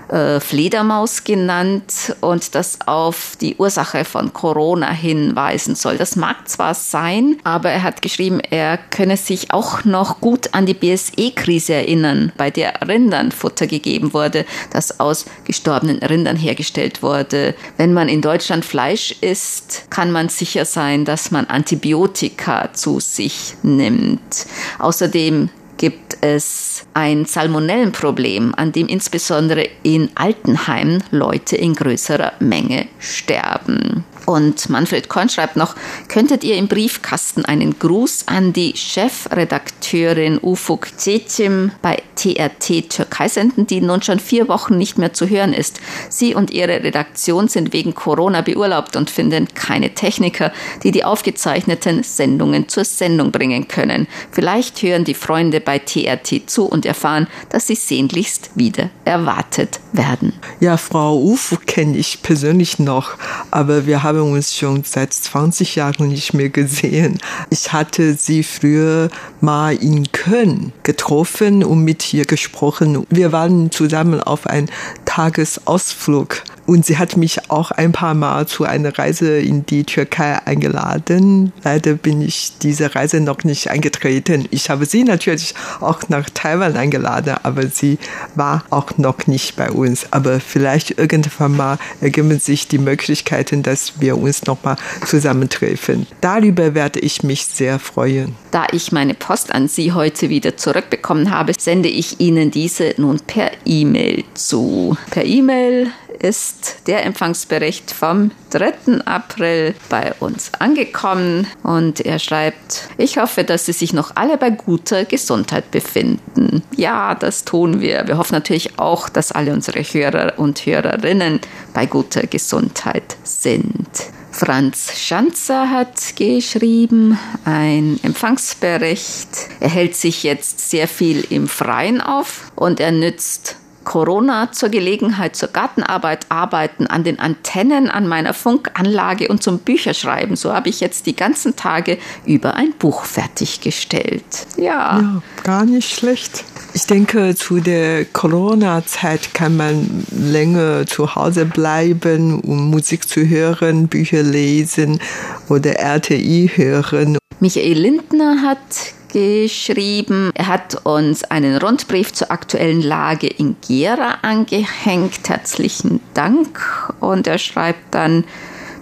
äh, 0.10 0.40
Fledermaus 0.40 1.24
genannt 1.24 2.16
und 2.22 2.56
das 2.56 2.80
auf 2.86 3.36
die 3.42 3.56
Ursache 3.56 4.06
von 4.06 4.34
Corona 4.34 4.92
hinweisen 4.92 5.76
soll. 5.76 5.98
Das 5.98 6.16
mag 6.16 6.48
zwar 6.48 6.74
sein, 6.74 7.38
aber 7.44 7.72
er 7.72 7.84
hat 7.84 8.02
geschrieben, 8.02 8.40
er 8.40 8.78
könne 8.78 9.18
sich 9.18 9.52
auch 9.52 9.84
noch 9.84 10.22
gut 10.22 10.54
an 10.54 10.66
die 10.66 10.74
BSE-Krise 10.74 11.74
erinnern, 11.74 12.32
bei 12.38 12.52
der 12.52 12.88
Rindern 12.88 13.32
Futter 13.32 13.68
gegeben 13.68 14.14
wurde, 14.14 14.46
das 14.72 15.00
aus 15.00 15.26
gestorbenen 15.46 16.00
Rindern 16.00 16.38
hergestellt 16.38 17.02
wurde. 17.02 17.56
Wenn 17.78 17.94
man 17.94 18.10
in 18.10 18.22
Deutschland 18.22 18.66
Fleisch 18.66 19.12
isst, 19.22 19.88
kann 19.90 20.12
man 20.12 20.30
sicher 20.30 20.66
sein, 20.66 21.06
dass 21.06 21.32
man 21.32 21.46
Antibiotika 21.46 22.74
zu 22.74 23.00
sich 23.00 23.56
nimmt. 23.64 24.46
Außerdem 24.80 25.50
gibt 25.86 26.18
es 26.22 26.88
ein 26.96 27.26
Salmonellenproblem, 27.26 28.56
an 28.58 28.72
dem 28.72 28.88
insbesondere 28.88 29.70
in 29.84 30.10
Altenheimen 30.16 31.04
Leute 31.12 31.58
in 31.58 31.76
größerer 31.76 32.32
Menge 32.40 32.88
sterben. 32.98 34.04
Und 34.26 34.70
Manfred 34.70 35.10
Korn 35.10 35.30
schreibt 35.30 35.56
noch, 35.56 35.76
könntet 36.08 36.44
ihr 36.44 36.56
im 36.56 36.68
Briefkasten 36.68 37.46
einen 37.46 37.78
Gruß 37.78 38.28
an 38.28 38.54
die 38.54 38.76
Chefredakteurin 38.76 40.40
Ufuk 40.42 40.88
Cetim 40.98 41.72
bei 41.82 42.02
TRT 42.16 42.90
Türkei 42.90 43.28
senden, 43.28 43.68
die 43.68 43.82
nun 43.82 44.02
schon 44.02 44.20
vier 44.20 44.48
Wochen 44.48 44.78
nicht 44.78 44.98
mehr 44.98 45.14
zu 45.14 45.30
hören 45.30 45.54
ist. 45.54 45.80
Sie 46.10 46.34
und 46.34 46.52
ihre 46.52 46.84
Redaktion 46.84 47.48
sind 47.48 47.74
wegen 47.74 47.94
Corona 47.94 48.42
beurlaubt 48.42 48.96
und 48.96 49.10
finden 49.10 49.48
keine 49.54 49.94
Techniker, 49.94 50.52
die 50.84 50.92
die 50.92 51.04
aufgezeichneten 51.04 52.04
Sendungen 52.04 52.68
zur 52.70 52.86
Sendung 52.86 53.32
bringen 53.32 53.68
können. 53.68 54.08
Vielleicht 54.32 54.82
hören 54.82 55.04
die 55.04 55.14
Freunde 55.14 55.62
bei 55.62 55.80
TRT 55.80 56.50
zu 56.50 56.66
und 56.66 56.86
erfahren, 56.86 57.28
dass 57.50 57.68
sie 57.68 57.76
sehnlichst 57.76 58.52
wieder 58.56 58.90
erwartet 59.04 59.80
werden. 59.92 60.34
Ja, 60.60 60.78
Frau 60.78 61.22
Ufuk 61.22 61.68
kenne 61.68 61.98
ich 61.98 62.22
persönlich 62.22 62.80
noch, 62.80 63.12
aber 63.52 63.86
wir 63.86 64.04
haben 64.04 64.15
haben 64.20 64.32
uns 64.32 64.56
schon 64.56 64.84
seit 64.84 65.14
20 65.14 65.76
Jahren 65.76 66.10
nicht 66.10 66.34
mehr 66.34 66.50
gesehen. 66.50 67.20
Ich 67.50 67.74
hatte 67.74 68.14
sie 68.14 68.44
früher 68.44 69.10
mal 69.42 69.76
in 69.76 70.12
Köln 70.12 70.74
getroffen 70.84 71.64
und 71.64 71.84
mit 71.84 72.14
ihr 72.14 72.26
gesprochen. 72.26 73.06
Wir 73.10 73.32
waren 73.32 73.72
zusammen 73.72 74.22
auf 74.22 74.48
einen 74.48 74.70
Tagesausflug 75.06 76.44
Und 76.66 76.86
sie 76.86 76.98
hat 76.98 77.16
mich 77.16 77.50
auch 77.52 77.72
ein 77.72 77.92
paar 77.92 78.16
Mal 78.16 78.48
zu 78.48 78.64
einer 78.64 78.98
Reise 78.98 79.38
in 79.38 79.66
die 79.66 79.84
Türkei 79.84 80.40
eingeladen. 80.46 81.54
Leider 81.64 81.94
bin 81.94 82.22
ich 82.22 82.54
diese 82.62 82.96
Reise 82.96 83.20
noch 83.20 83.44
nicht 83.44 83.70
eingetreten. 83.70 84.48
Ich 84.50 84.70
habe 84.70 84.86
sie 84.86 85.04
natürlich 85.04 85.54
auch 85.80 86.02
nach 86.10 86.30
Taiwan 86.30 86.76
eingeladen, 86.76 87.36
aber 87.44 87.68
sie 87.68 88.00
war 88.34 88.64
auch 88.72 88.98
noch 88.98 89.28
nicht 89.28 89.56
bei 89.56 89.70
uns. 89.70 90.08
Aber 90.12 90.40
vielleicht 90.40 90.98
irgendwann 90.98 91.56
mal 91.56 91.78
ergeben 92.02 92.40
sich 92.40 92.68
die 92.68 92.80
Möglichkeiten, 92.80 93.62
dass 93.62 94.02
wir 94.02 94.18
uns 94.18 94.46
noch 94.46 94.64
mal 94.64 94.78
zusammentreffen. 95.06 96.08
Darüber 96.22 96.74
werde 96.74 97.00
ich 97.00 97.22
mich 97.22 97.46
sehr 97.46 97.78
freuen. 97.78 98.36
Da 98.52 98.68
ich 98.72 98.92
meine 98.92 99.14
Post 99.14 99.54
an 99.54 99.68
Sie 99.68 99.92
heute 99.92 100.30
wieder 100.30 100.58
zurückbekommen 100.58 101.30
habe, 101.30 101.54
sende 101.58 101.90
ich 101.90 102.20
Ihnen 102.20 102.50
diese 102.50 102.96
nun 102.98 103.20
per 103.20 103.52
E-Mail 103.66 104.24
zu. 104.34 104.98
Per 105.12 105.26
E-Mail 105.26 105.92
ist 106.20 106.88
der 106.88 107.06
Empfangsbericht 107.06 107.92
vom 107.92 108.32
3. 108.52 109.02
April 109.06 109.76
bei 109.90 110.14
uns 110.20 110.52
angekommen 110.60 111.48
und 111.64 112.02
er 112.02 112.20
schreibt, 112.20 112.90
ich 112.98 113.18
hoffe, 113.18 113.44
dass 113.44 113.66
Sie 113.66 113.74
sich 113.74 113.94
noch 113.94 114.16
alle 114.16 114.38
bei 114.38 114.50
guter 114.50 115.06
Gesundheit 115.06 115.72
befinden. 115.72 116.64
Ja, 116.76 117.16
das 117.16 117.46
tun 117.46 117.82
wir. 117.82 118.08
Wir 118.08 118.18
hoffen 118.18 118.34
natürlich 118.34 118.80
auch, 118.80 119.10
dass 119.10 119.32
alle 119.32 119.54
unsere 119.54 119.82
Hörer 119.82 120.34
und 120.38 120.66
Hörerinnen 120.66 121.40
bei 121.74 121.86
guter 121.86 122.28
Gesundheit 122.28 123.18
sind. 123.24 123.90
Franz 124.36 124.92
Schanzer 124.98 125.70
hat 125.70 126.18
geschrieben, 126.18 127.18
ein 127.46 127.98
Empfangsbericht. 128.04 129.30
Er 129.62 129.70
hält 129.70 129.96
sich 129.96 130.24
jetzt 130.24 130.70
sehr 130.70 130.90
viel 130.90 131.26
im 131.30 131.48
Freien 131.48 132.02
auf 132.02 132.52
und 132.56 132.82
er 132.82 132.92
nützt 132.92 133.56
Corona 133.86 134.52
zur 134.52 134.70
Gelegenheit 134.70 135.36
zur 135.36 135.50
Gartenarbeit, 135.50 136.26
Arbeiten 136.30 136.88
an 136.88 137.06
den 137.06 137.20
Antennen 137.20 137.90
an 137.90 138.08
meiner 138.08 138.34
Funkanlage 138.34 139.30
und 139.30 139.42
zum 139.42 139.60
Bücherschreiben. 139.60 140.36
So 140.36 140.54
habe 140.54 140.68
ich 140.68 140.82
jetzt 140.82 141.06
die 141.06 141.16
ganzen 141.16 141.56
Tage 141.56 141.98
über 142.26 142.56
ein 142.56 142.74
Buch 142.78 143.06
fertiggestellt. 143.06 144.26
Ja. 144.58 145.00
ja 145.00 145.22
gar 145.44 145.66
nicht 145.66 145.96
schlecht. 145.96 146.44
Ich 146.74 146.88
denke, 146.88 147.36
zu 147.36 147.62
der 147.62 148.04
Corona-Zeit 148.04 149.34
kann 149.34 149.56
man 149.56 150.06
länger 150.12 150.86
zu 150.86 151.16
Hause 151.16 151.46
bleiben, 151.46 152.42
um 152.42 152.70
Musik 152.70 153.08
zu 153.08 153.26
hören, 153.26 153.88
Bücher 153.88 154.24
lesen 154.24 155.00
oder 155.48 155.80
RTI 155.80 156.52
hören. 156.54 157.18
Michael 157.40 157.78
Lindner 157.78 158.42
hat 158.42 158.95
geschrieben. 159.16 160.32
Er 160.34 160.48
hat 160.48 160.86
uns 160.86 161.24
einen 161.24 161.56
Rundbrief 161.58 162.12
zur 162.12 162.32
aktuellen 162.32 162.82
Lage 162.82 163.28
in 163.28 163.56
Gera 163.66 164.18
angehängt. 164.24 165.30
Herzlichen 165.30 166.02
Dank. 166.14 166.60
Und 167.00 167.26
er 167.26 167.38
schreibt 167.38 167.96
dann, 167.96 168.26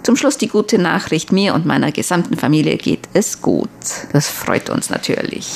zum 0.04 0.16
Schluss 0.16 0.36
die 0.36 0.48
gute 0.48 0.78
Nachricht, 0.78 1.32
mir 1.32 1.54
und 1.54 1.64
meiner 1.64 1.90
gesamten 1.90 2.36
Familie 2.36 2.76
geht 2.76 3.08
es 3.14 3.40
gut. 3.40 3.70
Das 4.12 4.28
freut 4.28 4.68
uns 4.68 4.90
natürlich. 4.90 5.46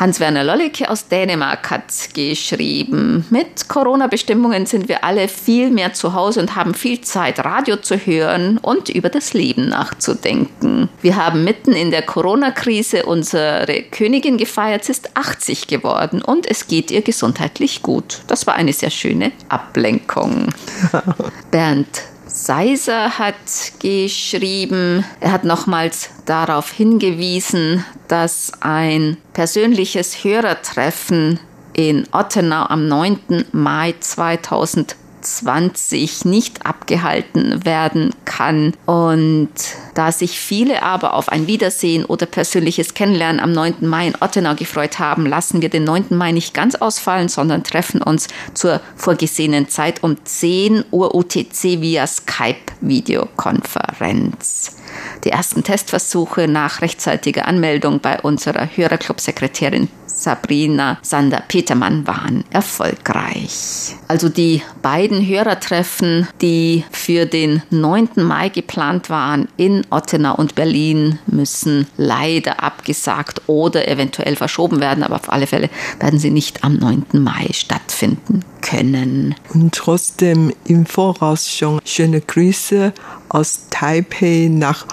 Hans-Werner 0.00 0.42
Lollicke 0.42 0.88
aus 0.88 1.08
Dänemark 1.08 1.70
hat 1.70 1.84
geschrieben, 2.14 3.26
mit 3.28 3.68
Corona-Bestimmungen 3.68 4.64
sind 4.64 4.88
wir 4.88 5.04
alle 5.04 5.28
viel 5.28 5.70
mehr 5.70 5.92
zu 5.92 6.14
Hause 6.14 6.40
und 6.40 6.56
haben 6.56 6.72
viel 6.72 7.02
Zeit, 7.02 7.44
Radio 7.44 7.76
zu 7.76 7.96
hören 7.96 8.56
und 8.56 8.88
über 8.88 9.10
das 9.10 9.34
Leben 9.34 9.68
nachzudenken. 9.68 10.88
Wir 11.02 11.16
haben 11.16 11.44
mitten 11.44 11.74
in 11.74 11.90
der 11.90 12.00
Corona-Krise 12.00 13.04
unsere 13.04 13.82
Königin 13.90 14.38
gefeiert, 14.38 14.84
sie 14.84 14.92
ist 14.92 15.14
80 15.14 15.66
geworden 15.66 16.22
und 16.22 16.50
es 16.50 16.66
geht 16.66 16.90
ihr 16.90 17.02
gesundheitlich 17.02 17.82
gut. 17.82 18.22
Das 18.28 18.46
war 18.46 18.54
eine 18.54 18.72
sehr 18.72 18.90
schöne 18.90 19.32
Ablenkung. 19.50 20.46
Bernd 21.50 22.00
Seiser 22.42 23.18
hat 23.18 23.34
geschrieben, 23.80 25.04
er 25.20 25.32
hat 25.32 25.44
nochmals 25.44 26.08
darauf 26.24 26.70
hingewiesen, 26.70 27.84
dass 28.08 28.52
ein 28.60 29.18
persönliches 29.34 30.24
Hörertreffen 30.24 31.38
in 31.74 32.08
Ottenau 32.12 32.64
am 32.64 32.88
9. 32.88 33.44
Mai 33.52 33.94
2020 34.00 34.99
20 35.20 36.24
nicht 36.24 36.66
abgehalten 36.66 37.64
werden 37.64 38.12
kann. 38.24 38.74
Und 38.86 39.50
da 39.94 40.10
sich 40.12 40.38
viele 40.38 40.82
aber 40.82 41.14
auf 41.14 41.28
ein 41.28 41.46
Wiedersehen 41.46 42.04
oder 42.04 42.26
persönliches 42.26 42.94
Kennenlernen 42.94 43.40
am 43.40 43.52
9. 43.52 43.86
Mai 43.86 44.08
in 44.08 44.16
Ottenau 44.20 44.54
gefreut 44.54 44.98
haben, 44.98 45.26
lassen 45.26 45.62
wir 45.62 45.68
den 45.68 45.84
9. 45.84 46.06
Mai 46.10 46.32
nicht 46.32 46.52
ganz 46.54 46.74
ausfallen, 46.74 47.28
sondern 47.28 47.62
treffen 47.64 48.02
uns 48.02 48.28
zur 48.54 48.80
vorgesehenen 48.96 49.68
Zeit 49.68 50.02
um 50.02 50.16
10 50.24 50.84
Uhr 50.90 51.14
UTC 51.14 51.80
via 51.80 52.06
Skype-Videokonferenz. 52.06 54.79
Die 55.24 55.30
ersten 55.30 55.62
Testversuche 55.62 56.48
nach 56.48 56.82
rechtzeitiger 56.82 57.46
Anmeldung 57.46 58.00
bei 58.00 58.20
unserer 58.20 58.68
Hörerclub-Sekretärin 58.76 59.88
Sabrina 60.20 60.98
Sander-Petermann 61.02 62.06
waren 62.06 62.44
erfolgreich. 62.50 63.96
Also 64.06 64.28
die 64.28 64.62
beiden 64.82 65.26
Hörertreffen, 65.26 66.28
die 66.42 66.84
für 66.90 67.26
den 67.26 67.62
9. 67.70 68.10
Mai 68.16 68.50
geplant 68.50 69.08
waren 69.08 69.48
in 69.56 69.86
Ottenau 69.90 70.34
und 70.34 70.54
Berlin, 70.54 71.18
müssen 71.26 71.86
leider 71.96 72.62
abgesagt 72.62 73.42
oder 73.46 73.88
eventuell 73.88 74.36
verschoben 74.36 74.80
werden, 74.80 75.04
aber 75.04 75.16
auf 75.16 75.32
alle 75.32 75.46
Fälle 75.46 75.70
werden 75.98 76.18
sie 76.18 76.30
nicht 76.30 76.64
am 76.64 76.76
9. 76.76 77.06
Mai 77.12 77.48
stattfinden 77.52 78.44
können. 78.60 79.34
Und 79.52 79.74
trotzdem 79.74 80.52
im 80.66 80.86
Voraus 80.86 81.50
schon 81.50 81.80
schöne 81.84 82.20
Grüße 82.20 82.92
aus 83.28 83.66
Taipei 83.70 84.48
nach 84.50 84.86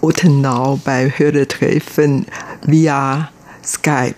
Ottenau 0.00 0.80
bei 0.84 1.12
Hörertreffen 1.16 2.26
via 2.66 3.30
Skype. 3.64 4.16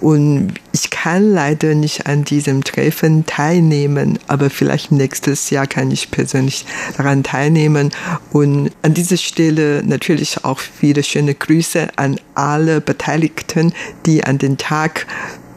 Und 0.00 0.54
ich 0.72 0.90
kann 0.90 1.32
leider 1.32 1.74
nicht 1.74 2.06
an 2.06 2.24
diesem 2.24 2.62
Treffen 2.64 3.24
teilnehmen, 3.24 4.18
aber 4.26 4.50
vielleicht 4.50 4.92
nächstes 4.92 5.50
Jahr 5.50 5.66
kann 5.66 5.90
ich 5.90 6.10
persönlich 6.10 6.66
daran 6.96 7.22
teilnehmen. 7.22 7.90
Und 8.32 8.70
an 8.82 8.94
dieser 8.94 9.16
Stelle 9.16 9.82
natürlich 9.84 10.44
auch 10.44 10.58
viele 10.58 11.02
schöne 11.02 11.34
Grüße 11.34 11.88
an 11.96 12.20
alle 12.34 12.80
Beteiligten, 12.80 13.72
die 14.04 14.24
an 14.24 14.38
den 14.38 14.58
Tag 14.58 15.06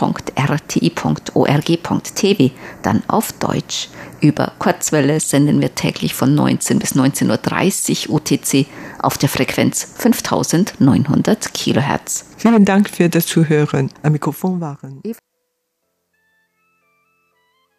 dann 2.82 3.04
auf 3.08 3.34
Deutsch. 3.34 3.90
Über 4.20 4.52
Kurzwelle 4.58 5.20
senden 5.20 5.62
wir 5.62 5.76
täglich 5.76 6.16
von 6.16 6.34
19 6.34 6.80
bis 6.80 6.96
19.30 6.96 8.10
Uhr 8.10 8.16
UTC 8.16 8.66
auf 8.98 9.20
der 9.20 9.30
Frequenz 9.30 9.88
5900 9.98 11.54
Kilohertz. 11.54 12.26
Vielen 12.38 12.66
Dank 12.66 12.90
für 12.90 13.10
das 13.10 13.28
Zuhören. 13.28 13.92
Am 14.02 14.14
Mikrofon 14.14 14.60
waren 14.60 15.04